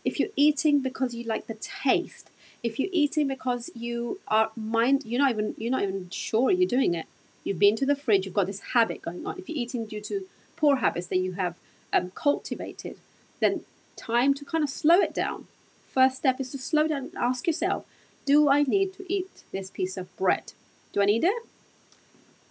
if 0.04 0.20
you're 0.20 0.30
eating 0.36 0.80
because 0.80 1.14
you 1.14 1.24
like 1.24 1.46
the 1.46 1.54
taste, 1.54 2.30
if 2.62 2.78
you're 2.78 2.90
eating 2.92 3.28
because 3.28 3.70
you 3.74 4.20
are 4.28 4.50
mind 4.56 5.02
you're 5.04 5.20
not 5.20 5.30
even 5.30 5.54
you're 5.56 5.70
not 5.70 5.82
even 5.82 6.10
sure 6.10 6.50
you're 6.50 6.68
doing 6.68 6.94
it. 6.94 7.06
You've 7.42 7.58
been 7.58 7.76
to 7.76 7.86
the 7.86 7.96
fridge, 7.96 8.24
you've 8.24 8.34
got 8.34 8.46
this 8.46 8.72
habit 8.72 9.02
going 9.02 9.26
on. 9.26 9.38
If 9.38 9.48
you're 9.48 9.58
eating 9.58 9.86
due 9.86 10.00
to 10.02 10.26
poor 10.56 10.76
habits 10.76 11.08
that 11.08 11.18
you 11.18 11.32
have 11.32 11.56
um, 11.92 12.10
cultivated, 12.14 12.96
then 13.40 13.62
time 13.96 14.34
to 14.34 14.44
kind 14.44 14.64
of 14.64 14.70
slow 14.70 15.00
it 15.00 15.14
down 15.14 15.46
first 15.94 16.16
step 16.16 16.40
is 16.40 16.50
to 16.50 16.58
slow 16.58 16.88
down 16.88 17.04
and 17.04 17.16
ask 17.16 17.46
yourself 17.46 17.84
do 18.26 18.48
I 18.48 18.62
need 18.62 18.92
to 18.94 19.12
eat 19.12 19.44
this 19.52 19.70
piece 19.70 19.98
of 19.98 20.14
bread? 20.16 20.54
Do 20.92 21.02
I 21.02 21.04
need 21.04 21.24
it? 21.24 21.42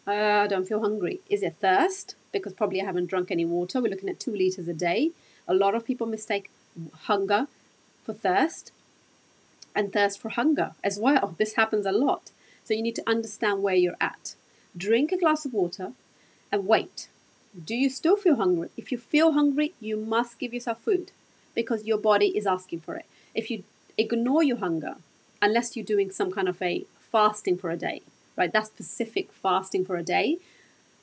Uh, 0.05 0.43
I 0.43 0.47
don't 0.47 0.67
feel 0.67 0.81
hungry. 0.81 1.21
Is 1.29 1.41
it 1.41 1.55
thirst? 1.59 2.15
Because 2.33 2.53
probably 2.53 2.81
I 2.81 2.85
haven't 2.85 3.07
drunk 3.07 3.31
any 3.31 3.45
water. 3.45 3.81
We're 3.81 3.91
looking 3.91 4.09
at 4.09 4.19
two 4.19 4.35
liters 4.35 4.67
a 4.67 4.73
day. 4.73 5.11
A 5.47 5.53
lot 5.53 5.75
of 5.75 5.85
people 5.85 6.07
mistake 6.07 6.49
hunger 7.03 7.47
for 8.03 8.13
thirst 8.13 8.71
and 9.75 9.93
thirst 9.93 10.19
for 10.19 10.29
hunger 10.29 10.71
as 10.83 10.99
well. 10.99 11.35
This 11.37 11.53
happens 11.53 11.85
a 11.85 11.91
lot. 11.91 12.31
So 12.65 12.73
you 12.73 12.81
need 12.81 12.95
to 12.95 13.09
understand 13.09 13.63
where 13.63 13.75
you're 13.75 13.97
at. 14.01 14.35
Drink 14.75 15.11
a 15.11 15.17
glass 15.17 15.45
of 15.45 15.53
water 15.53 15.93
and 16.51 16.67
wait. 16.67 17.07
Do 17.65 17.75
you 17.75 17.89
still 17.89 18.17
feel 18.17 18.35
hungry? 18.35 18.69
If 18.75 18.91
you 18.91 18.97
feel 18.97 19.33
hungry, 19.33 19.73
you 19.79 19.95
must 19.95 20.39
give 20.39 20.53
yourself 20.53 20.81
food 20.81 21.11
because 21.53 21.85
your 21.85 21.97
body 21.97 22.35
is 22.35 22.47
asking 22.47 22.81
for 22.81 22.95
it 22.95 23.05
if 23.35 23.49
you 23.49 23.63
ignore 23.97 24.43
your 24.43 24.57
hunger, 24.57 24.95
unless 25.41 25.75
you're 25.75 25.85
doing 25.85 26.11
some 26.11 26.31
kind 26.31 26.47
of 26.47 26.61
a 26.61 26.85
fasting 27.11 27.57
for 27.57 27.69
a 27.69 27.77
day, 27.77 28.01
right? 28.37 28.51
That's 28.51 28.69
specific 28.69 29.31
fasting 29.31 29.85
for 29.85 29.95
a 29.97 30.03
day, 30.03 30.37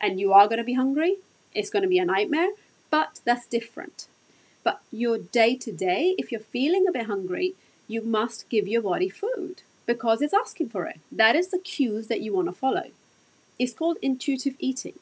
and 0.01 0.19
you 0.19 0.33
are 0.33 0.47
going 0.47 0.59
to 0.59 0.65
be 0.65 0.75
hungry, 0.75 1.17
it's 1.55 1.71
going 1.71 1.83
to 1.83 1.89
be 1.89 1.99
a 1.99 2.05
nightmare, 2.05 2.51
but 2.91 3.21
that's 3.25 3.47
different. 3.47 4.07
But 4.63 4.81
your 4.93 5.19
day 5.19 5.57
to 5.57 5.73
day, 5.73 6.15
if 6.19 6.31
you're 6.31 6.41
feeling 6.41 6.87
a 6.87 6.93
bit 6.93 7.07
hungry, 7.07 7.55
you 7.89 8.03
must 8.03 8.49
give 8.49 8.69
your 8.69 8.83
body 8.83 9.09
food 9.09 9.63
because 9.87 10.23
it's 10.23 10.35
asking 10.35 10.69
for 10.69 10.87
it. 10.87 11.01
That 11.11 11.35
is 11.35 11.49
the 11.49 11.59
cues 11.59 12.07
that 12.07 12.21
you 12.21 12.33
want 12.33 12.49
to 12.49 12.53
follow. 12.53 12.91
It's 13.59 13.73
called 13.73 13.99
intuitive 14.01 14.55
eating. 14.59 14.99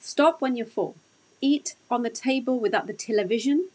Stop 0.00 0.40
when 0.40 0.56
you're 0.56 0.66
full. 0.66 0.96
Eat 1.40 1.74
on 1.90 2.02
the 2.02 2.10
table 2.10 2.58
without 2.58 2.86
the 2.86 2.92
television, 2.92 3.68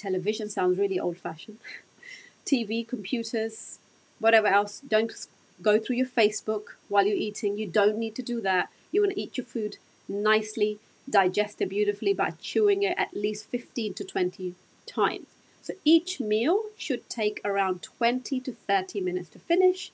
television 0.00 0.48
sounds 0.48 0.78
really 0.78 0.98
old 0.98 1.18
fashioned. 1.18 1.58
TV, 2.46 2.86
computers, 2.86 3.78
whatever 4.18 4.48
else. 4.48 4.80
Don't 4.80 5.12
go 5.60 5.78
through 5.78 5.96
your 5.96 6.06
Facebook 6.06 6.64
while 6.88 7.06
you're 7.06 7.16
eating. 7.16 7.58
You 7.58 7.66
don't 7.66 7.98
need 7.98 8.14
to 8.16 8.22
do 8.22 8.40
that. 8.40 8.70
You 8.92 9.02
want 9.02 9.14
to 9.14 9.20
eat 9.20 9.36
your 9.36 9.46
food 9.46 9.76
nicely, 10.08 10.78
digest 11.08 11.60
it 11.60 11.68
beautifully 11.68 12.12
by 12.12 12.32
chewing 12.40 12.82
it 12.82 12.96
at 12.98 13.14
least 13.14 13.46
15 13.46 13.94
to 13.94 14.04
20 14.04 14.54
times. 14.86 15.26
So 15.62 15.74
each 15.84 16.20
meal 16.20 16.64
should 16.76 17.08
take 17.08 17.40
around 17.44 17.82
20 17.82 18.40
to 18.40 18.52
30 18.52 19.00
minutes 19.00 19.28
to 19.30 19.38
finish. 19.38 19.92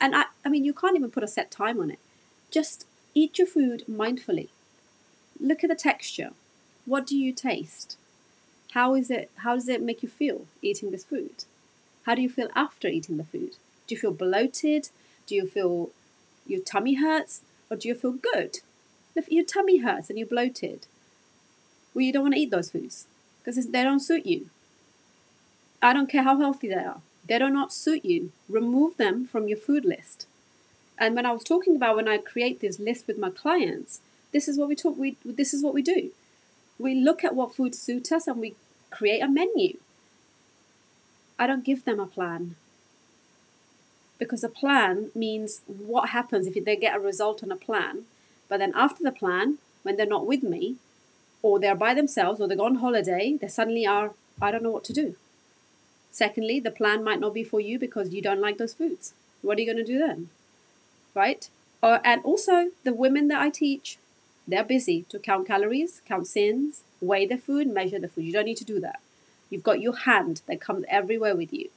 And 0.00 0.14
I, 0.14 0.24
I 0.44 0.48
mean, 0.48 0.64
you 0.64 0.72
can't 0.72 0.96
even 0.96 1.10
put 1.10 1.24
a 1.24 1.28
set 1.28 1.50
time 1.50 1.80
on 1.80 1.90
it. 1.90 1.98
Just 2.50 2.86
eat 3.14 3.38
your 3.38 3.46
food 3.46 3.84
mindfully. 3.90 4.48
Look 5.40 5.64
at 5.64 5.70
the 5.70 5.76
texture. 5.76 6.30
What 6.84 7.06
do 7.06 7.16
you 7.16 7.32
taste? 7.32 7.96
How 8.72 8.94
is 8.94 9.10
it? 9.10 9.30
How 9.36 9.54
does 9.54 9.68
it 9.68 9.82
make 9.82 10.02
you 10.02 10.08
feel 10.08 10.46
eating 10.60 10.90
this 10.90 11.04
food? 11.04 11.44
How 12.04 12.14
do 12.14 12.22
you 12.22 12.28
feel 12.28 12.48
after 12.54 12.88
eating 12.88 13.16
the 13.16 13.24
food? 13.24 13.56
Do 13.86 13.94
you 13.94 14.00
feel 14.00 14.12
bloated? 14.12 14.90
Do 15.26 15.34
you 15.34 15.46
feel 15.46 15.90
your 16.46 16.60
tummy 16.60 16.94
hurts, 16.94 17.40
or 17.70 17.76
do 17.76 17.88
you 17.88 17.94
feel 17.94 18.12
good? 18.12 18.60
If 19.14 19.30
your 19.30 19.44
tummy 19.44 19.78
hurts 19.78 20.10
and 20.10 20.18
you're 20.18 20.28
bloated, 20.28 20.86
well, 21.94 22.04
you 22.04 22.12
don't 22.12 22.24
want 22.24 22.34
to 22.34 22.40
eat 22.40 22.50
those 22.50 22.70
foods 22.70 23.06
because 23.42 23.66
they 23.66 23.82
don't 23.82 24.00
suit 24.00 24.26
you. 24.26 24.50
I 25.80 25.92
don't 25.92 26.10
care 26.10 26.22
how 26.22 26.38
healthy 26.38 26.68
they 26.68 26.74
are; 26.74 27.00
they 27.26 27.38
do 27.38 27.48
not 27.48 27.72
suit 27.72 28.04
you. 28.04 28.32
Remove 28.48 28.96
them 28.96 29.26
from 29.26 29.48
your 29.48 29.58
food 29.58 29.84
list. 29.84 30.26
And 30.98 31.14
when 31.14 31.26
I 31.26 31.32
was 31.32 31.44
talking 31.44 31.76
about 31.76 31.96
when 31.96 32.08
I 32.08 32.18
create 32.18 32.60
this 32.60 32.78
list 32.78 33.06
with 33.06 33.18
my 33.18 33.30
clients, 33.30 34.00
this 34.32 34.48
is 34.48 34.58
what 34.58 34.68
we 34.68 34.76
talk. 34.76 34.96
We 34.98 35.16
this 35.24 35.54
is 35.54 35.62
what 35.62 35.74
we 35.74 35.82
do. 35.82 36.10
We 36.78 36.94
look 36.94 37.24
at 37.24 37.34
what 37.34 37.54
foods 37.54 37.78
suit 37.78 38.12
us 38.12 38.26
and 38.26 38.38
we 38.38 38.54
create 38.90 39.20
a 39.20 39.28
menu. 39.28 39.78
I 41.38 41.46
don't 41.46 41.64
give 41.64 41.84
them 41.84 42.00
a 42.00 42.06
plan. 42.06 42.56
Because 44.18 44.42
a 44.42 44.48
plan 44.48 45.10
means 45.14 45.60
what 45.66 46.10
happens 46.10 46.46
if 46.46 46.64
they 46.64 46.76
get 46.76 46.96
a 46.96 47.00
result 47.00 47.42
on 47.42 47.52
a 47.52 47.56
plan, 47.56 48.04
but 48.48 48.58
then 48.58 48.72
after 48.74 49.02
the 49.02 49.12
plan, 49.12 49.58
when 49.82 49.96
they're 49.96 50.06
not 50.06 50.26
with 50.26 50.42
me, 50.42 50.76
or 51.42 51.58
they're 51.58 51.74
by 51.74 51.94
themselves, 51.94 52.40
or 52.40 52.48
they 52.48 52.56
go 52.56 52.64
on 52.64 52.76
holiday, 52.76 53.36
they 53.40 53.48
suddenly 53.48 53.86
are, 53.86 54.12
I 54.40 54.50
don't 54.50 54.62
know 54.62 54.70
what 54.70 54.84
to 54.84 54.92
do. 54.92 55.16
Secondly, 56.10 56.60
the 56.60 56.70
plan 56.70 57.04
might 57.04 57.20
not 57.20 57.34
be 57.34 57.44
for 57.44 57.60
you 57.60 57.78
because 57.78 58.14
you 58.14 58.22
don't 58.22 58.40
like 58.40 58.56
those 58.56 58.72
foods. 58.72 59.12
What 59.42 59.58
are 59.58 59.60
you 59.60 59.66
going 59.66 59.84
to 59.84 59.92
do 59.92 59.98
then? 59.98 60.30
Right? 61.14 61.48
Or, 61.82 62.00
and 62.04 62.22
also, 62.24 62.70
the 62.84 62.94
women 62.94 63.28
that 63.28 63.40
I 63.40 63.50
teach, 63.50 63.98
they're 64.48 64.64
busy 64.64 65.04
to 65.10 65.18
count 65.18 65.46
calories, 65.46 66.00
count 66.08 66.26
sins, 66.26 66.82
weigh 67.00 67.26
the 67.26 67.36
food, 67.36 67.66
measure 67.68 67.98
the 67.98 68.08
food. 68.08 68.24
You 68.24 68.32
don't 68.32 68.46
need 68.46 68.56
to 68.56 68.64
do 68.64 68.80
that. 68.80 69.00
You've 69.50 69.62
got 69.62 69.80
your 69.80 69.94
hand 69.94 70.40
that 70.46 70.60
comes 70.60 70.84
everywhere 70.88 71.36
with 71.36 71.52
you. 71.52 71.68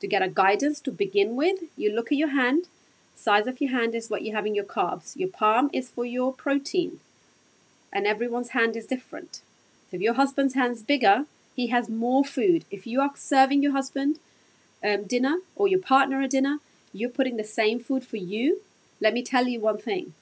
To 0.00 0.06
get 0.06 0.22
a 0.22 0.28
guidance 0.28 0.80
to 0.80 0.90
begin 0.90 1.36
with, 1.36 1.60
you 1.76 1.92
look 1.92 2.12
at 2.12 2.18
your 2.18 2.28
hand. 2.28 2.68
Size 3.14 3.46
of 3.46 3.60
your 3.60 3.70
hand 3.70 3.94
is 3.94 4.10
what 4.10 4.22
you 4.22 4.34
have 4.34 4.46
in 4.46 4.54
your 4.54 4.64
carbs. 4.64 5.16
Your 5.16 5.28
palm 5.28 5.70
is 5.72 5.88
for 5.88 6.04
your 6.04 6.32
protein. 6.32 7.00
And 7.92 8.06
everyone's 8.06 8.50
hand 8.50 8.76
is 8.76 8.86
different. 8.86 9.40
So 9.90 9.96
if 9.96 10.02
your 10.02 10.14
husband's 10.14 10.54
hand's 10.54 10.82
bigger, 10.82 11.24
he 11.54 11.68
has 11.68 11.88
more 11.88 12.24
food. 12.24 12.64
If 12.70 12.86
you 12.86 13.00
are 13.00 13.12
serving 13.14 13.62
your 13.62 13.72
husband 13.72 14.18
um, 14.84 15.04
dinner 15.04 15.38
or 15.54 15.68
your 15.68 15.80
partner 15.80 16.20
a 16.20 16.28
dinner, 16.28 16.58
you're 16.92 17.10
putting 17.10 17.36
the 17.36 17.44
same 17.44 17.80
food 17.80 18.04
for 18.04 18.18
you. 18.18 18.60
Let 19.00 19.14
me 19.14 19.22
tell 19.22 19.46
you 19.46 19.60
one 19.60 19.78
thing 19.78 20.12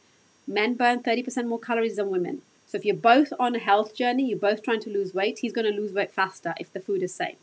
men 0.47 0.75
burn 0.75 1.03
30% 1.03 1.47
more 1.47 1.59
calories 1.59 1.97
than 1.97 2.11
women. 2.11 2.43
So 2.67 2.77
if 2.77 2.85
you're 2.85 2.95
both 2.95 3.33
on 3.39 3.55
a 3.55 3.59
health 3.59 3.95
journey, 3.95 4.29
you're 4.29 4.39
both 4.39 4.63
trying 4.63 4.81
to 4.81 4.91
lose 4.91 5.15
weight, 5.15 5.39
he's 5.39 5.53
going 5.53 5.71
to 5.71 5.81
lose 5.81 5.93
weight 5.93 6.13
faster 6.13 6.55
if 6.59 6.73
the 6.73 6.81
food 6.81 7.03
is 7.03 7.15
same. 7.15 7.37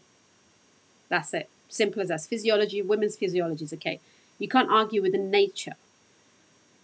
That's 1.10 1.34
it. 1.34 1.50
Simple 1.72 2.02
as 2.02 2.10
that. 2.10 2.22
Physiology, 2.22 2.82
women's 2.82 3.16
physiology 3.16 3.64
is 3.64 3.74
okay. 3.74 4.02
You 4.38 4.50
can't 4.50 4.70
argue 4.70 5.02
with 5.02 5.14
the 5.14 5.18
nature. 5.18 5.76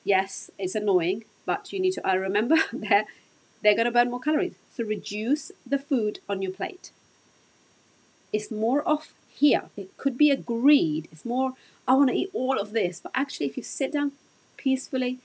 Yes, 0.05 0.49
it's 0.57 0.75
annoying, 0.75 1.25
but 1.45 1.73
you 1.73 1.81
need 1.81 1.91
to 1.91 2.09
uh, 2.09 2.15
remember 2.15 2.55
that 2.71 3.05
they're 3.61 3.75
going 3.75 3.85
to 3.85 3.91
burn 3.91 4.09
more 4.09 4.21
calories. 4.21 4.55
So 4.73 4.85
reduce 4.85 5.51
the 5.65 5.77
food 5.77 6.19
on 6.29 6.41
your 6.41 6.53
plate. 6.53 6.91
It's 8.31 8.49
more 8.49 8.87
off 8.87 9.13
here. 9.29 9.63
It 9.75 9.97
could 9.97 10.17
be 10.17 10.31
a 10.31 10.37
greed. 10.37 11.09
It's 11.11 11.25
more, 11.25 11.53
I 11.85 11.95
want 11.95 12.09
to 12.09 12.15
eat 12.15 12.29
all 12.33 12.57
of 12.57 12.71
this. 12.71 13.01
But 13.01 13.11
actually, 13.13 13.47
if 13.47 13.57
you 13.57 13.63
sit 13.63 13.91
down 13.91 14.13
peacefully, 14.55 15.17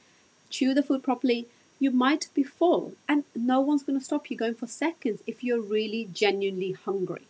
chew 0.50 0.74
the 0.74 0.82
food 0.82 1.04
properly, 1.04 1.46
you 1.78 1.92
might 1.92 2.28
be 2.34 2.42
full. 2.42 2.94
And 3.08 3.22
no 3.36 3.60
one's 3.60 3.84
going 3.84 3.98
to 3.98 4.04
stop 4.04 4.28
you 4.28 4.36
going 4.36 4.56
for 4.56 4.66
seconds 4.66 5.22
if 5.24 5.44
you're 5.44 5.60
really 5.60 6.08
genuinely 6.12 6.72
hungry. 6.72 7.28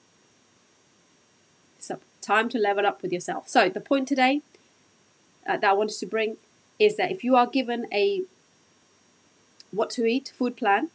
Time 2.23 2.49
to 2.49 2.59
level 2.59 2.87
up 2.87 3.03
with 3.03 3.13
yourself. 3.13 3.49
So, 3.49 3.69
the 3.69 3.81
point 3.81 4.09
today 4.09 4.41
uh, 5.47 5.57
that 5.59 5.71
I 5.71 5.73
wanted 5.73 5.99
to 5.99 6.07
bring 6.07 6.37
is 6.79 6.97
that 6.97 7.11
if 7.11 7.23
you 7.23 7.37
are 7.37 7.47
given 7.47 7.87
a 7.93 8.23
what 9.71 9.91
to 9.91 10.07
eat 10.07 10.33
food 10.37 10.57
plan, 10.57 10.91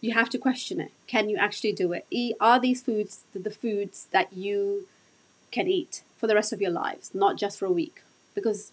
you 0.00 0.12
have 0.12 0.30
to 0.30 0.38
question 0.38 0.80
it. 0.80 0.92
Can 1.06 1.28
you 1.28 1.36
actually 1.36 1.72
do 1.72 1.92
it? 1.92 2.06
Are 2.40 2.58
these 2.58 2.82
foods 2.82 3.24
the 3.32 3.50
foods 3.50 4.08
that 4.10 4.32
you 4.32 4.86
can 5.50 5.68
eat 5.68 6.02
for 6.16 6.26
the 6.26 6.34
rest 6.34 6.52
of 6.52 6.60
your 6.60 6.70
lives, 6.70 7.14
not 7.14 7.36
just 7.36 7.58
for 7.58 7.66
a 7.66 7.72
week? 7.72 8.02
Because 8.34 8.72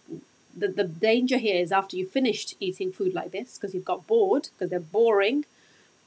the, 0.56 0.68
the 0.68 0.84
danger 0.84 1.38
here 1.38 1.60
is 1.60 1.70
after 1.70 1.96
you've 1.96 2.10
finished 2.10 2.54
eating 2.58 2.90
food 2.92 3.14
like 3.14 3.30
this, 3.30 3.54
because 3.54 3.74
you've 3.74 3.84
got 3.84 4.06
bored, 4.06 4.48
because 4.54 4.70
they're 4.70 4.80
boring 4.80 5.44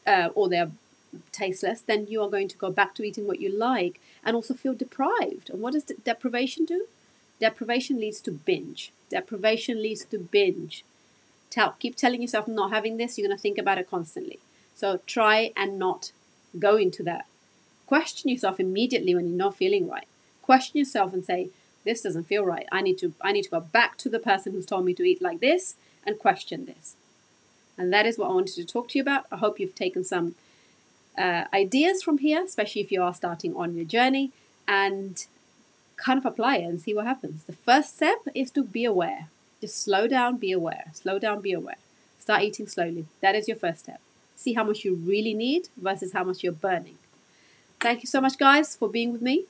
uh, 0.05 0.29
or 0.35 0.49
they're 0.49 0.71
tasteless, 1.31 1.81
then 1.81 2.07
you 2.07 2.21
are 2.21 2.29
going 2.29 2.47
to 2.47 2.57
go 2.57 2.71
back 2.71 2.95
to 2.95 3.03
eating 3.03 3.27
what 3.27 3.41
you 3.41 3.49
like 3.49 3.99
and 4.23 4.35
also 4.35 4.53
feel 4.53 4.73
deprived. 4.73 5.49
And 5.49 5.61
what 5.61 5.73
does 5.73 5.83
deprivation 5.83 6.65
do? 6.65 6.87
Deprivation 7.39 7.99
leads 7.99 8.21
to 8.21 8.31
binge. 8.31 8.91
Deprivation 9.09 9.81
leads 9.81 10.05
to 10.05 10.19
binge. 10.19 10.85
Tell, 11.49 11.75
keep 11.79 11.95
telling 11.95 12.21
yourself, 12.21 12.47
I'm 12.47 12.55
not 12.55 12.71
having 12.71 12.97
this, 12.97 13.17
you're 13.17 13.27
going 13.27 13.37
to 13.37 13.41
think 13.41 13.57
about 13.57 13.77
it 13.77 13.89
constantly. 13.89 14.39
So 14.75 15.01
try 15.05 15.51
and 15.57 15.77
not 15.77 16.11
go 16.57 16.77
into 16.77 17.03
that. 17.03 17.25
Question 17.87 18.29
yourself 18.29 18.59
immediately 18.59 19.13
when 19.13 19.27
you're 19.27 19.37
not 19.37 19.57
feeling 19.57 19.89
right. 19.89 20.07
Question 20.41 20.79
yourself 20.79 21.13
and 21.13 21.25
say, 21.25 21.49
this 21.83 22.01
doesn't 22.01 22.25
feel 22.25 22.45
right. 22.45 22.67
I 22.71 22.81
need 22.81 22.97
to 22.99 23.13
I 23.21 23.31
need 23.31 23.43
to 23.43 23.49
go 23.49 23.59
back 23.59 23.97
to 23.97 24.09
the 24.09 24.19
person 24.19 24.53
who's 24.53 24.65
told 24.65 24.85
me 24.85 24.93
to 24.93 25.03
eat 25.03 25.21
like 25.21 25.39
this 25.39 25.75
and 26.05 26.19
question 26.19 26.65
this. 26.65 26.95
And 27.77 27.91
that 27.91 28.05
is 28.05 28.17
what 28.17 28.29
I 28.29 28.33
wanted 28.33 28.55
to 28.55 28.65
talk 28.65 28.89
to 28.89 28.97
you 28.97 29.01
about. 29.01 29.25
I 29.31 29.37
hope 29.37 29.59
you've 29.59 29.75
taken 29.75 30.03
some 30.03 30.35
uh, 31.17 31.45
ideas 31.53 32.03
from 32.03 32.19
here, 32.19 32.43
especially 32.43 32.81
if 32.81 32.91
you 32.91 33.01
are 33.01 33.13
starting 33.13 33.55
on 33.55 33.75
your 33.75 33.85
journey, 33.85 34.31
and 34.67 35.25
kind 35.97 36.17
of 36.17 36.25
apply 36.25 36.57
it 36.57 36.65
and 36.65 36.81
see 36.81 36.93
what 36.93 37.05
happens. 37.05 37.43
The 37.43 37.53
first 37.53 37.95
step 37.95 38.19
is 38.33 38.51
to 38.51 38.63
be 38.63 38.85
aware. 38.85 39.27
Just 39.59 39.83
slow 39.83 40.07
down, 40.07 40.37
be 40.37 40.51
aware. 40.51 40.85
Slow 40.93 41.19
down, 41.19 41.41
be 41.41 41.53
aware. 41.53 41.75
Start 42.19 42.41
eating 42.41 42.67
slowly. 42.67 43.05
That 43.21 43.35
is 43.35 43.47
your 43.47 43.57
first 43.57 43.79
step. 43.81 44.01
See 44.35 44.53
how 44.53 44.63
much 44.63 44.83
you 44.83 44.95
really 44.95 45.33
need 45.33 45.69
versus 45.77 46.13
how 46.13 46.23
much 46.23 46.43
you're 46.43 46.53
burning. 46.53 46.97
Thank 47.79 48.01
you 48.03 48.07
so 48.07 48.21
much, 48.21 48.37
guys, 48.37 48.75
for 48.75 48.89
being 48.89 49.11
with 49.11 49.21
me. 49.21 49.45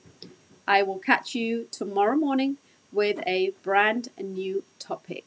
I 0.68 0.84
will 0.84 1.00
catch 1.00 1.36
you 1.36 1.68
tomorrow 1.72 2.16
morning 2.16 2.58
with 2.92 3.20
a 3.26 3.54
brand 3.64 4.10
new 4.18 4.64
topic. 4.80 5.26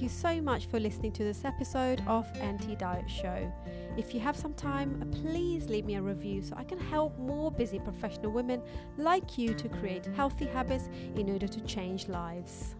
Thank 0.00 0.12
you 0.12 0.18
so 0.18 0.40
much 0.40 0.64
for 0.64 0.80
listening 0.80 1.12
to 1.12 1.24
this 1.24 1.44
episode 1.44 2.02
of 2.06 2.26
Anti 2.38 2.74
Diet 2.74 3.04
Show. 3.10 3.52
If 3.98 4.14
you 4.14 4.20
have 4.20 4.34
some 4.34 4.54
time, 4.54 4.98
please 5.20 5.68
leave 5.68 5.84
me 5.84 5.96
a 5.96 6.00
review 6.00 6.40
so 6.40 6.54
I 6.56 6.64
can 6.64 6.78
help 6.78 7.18
more 7.18 7.50
busy 7.50 7.78
professional 7.80 8.32
women 8.32 8.62
like 8.96 9.36
you 9.36 9.52
to 9.52 9.68
create 9.68 10.06
healthy 10.16 10.46
habits 10.46 10.88
in 11.16 11.28
order 11.28 11.46
to 11.46 11.60
change 11.66 12.08
lives. 12.08 12.76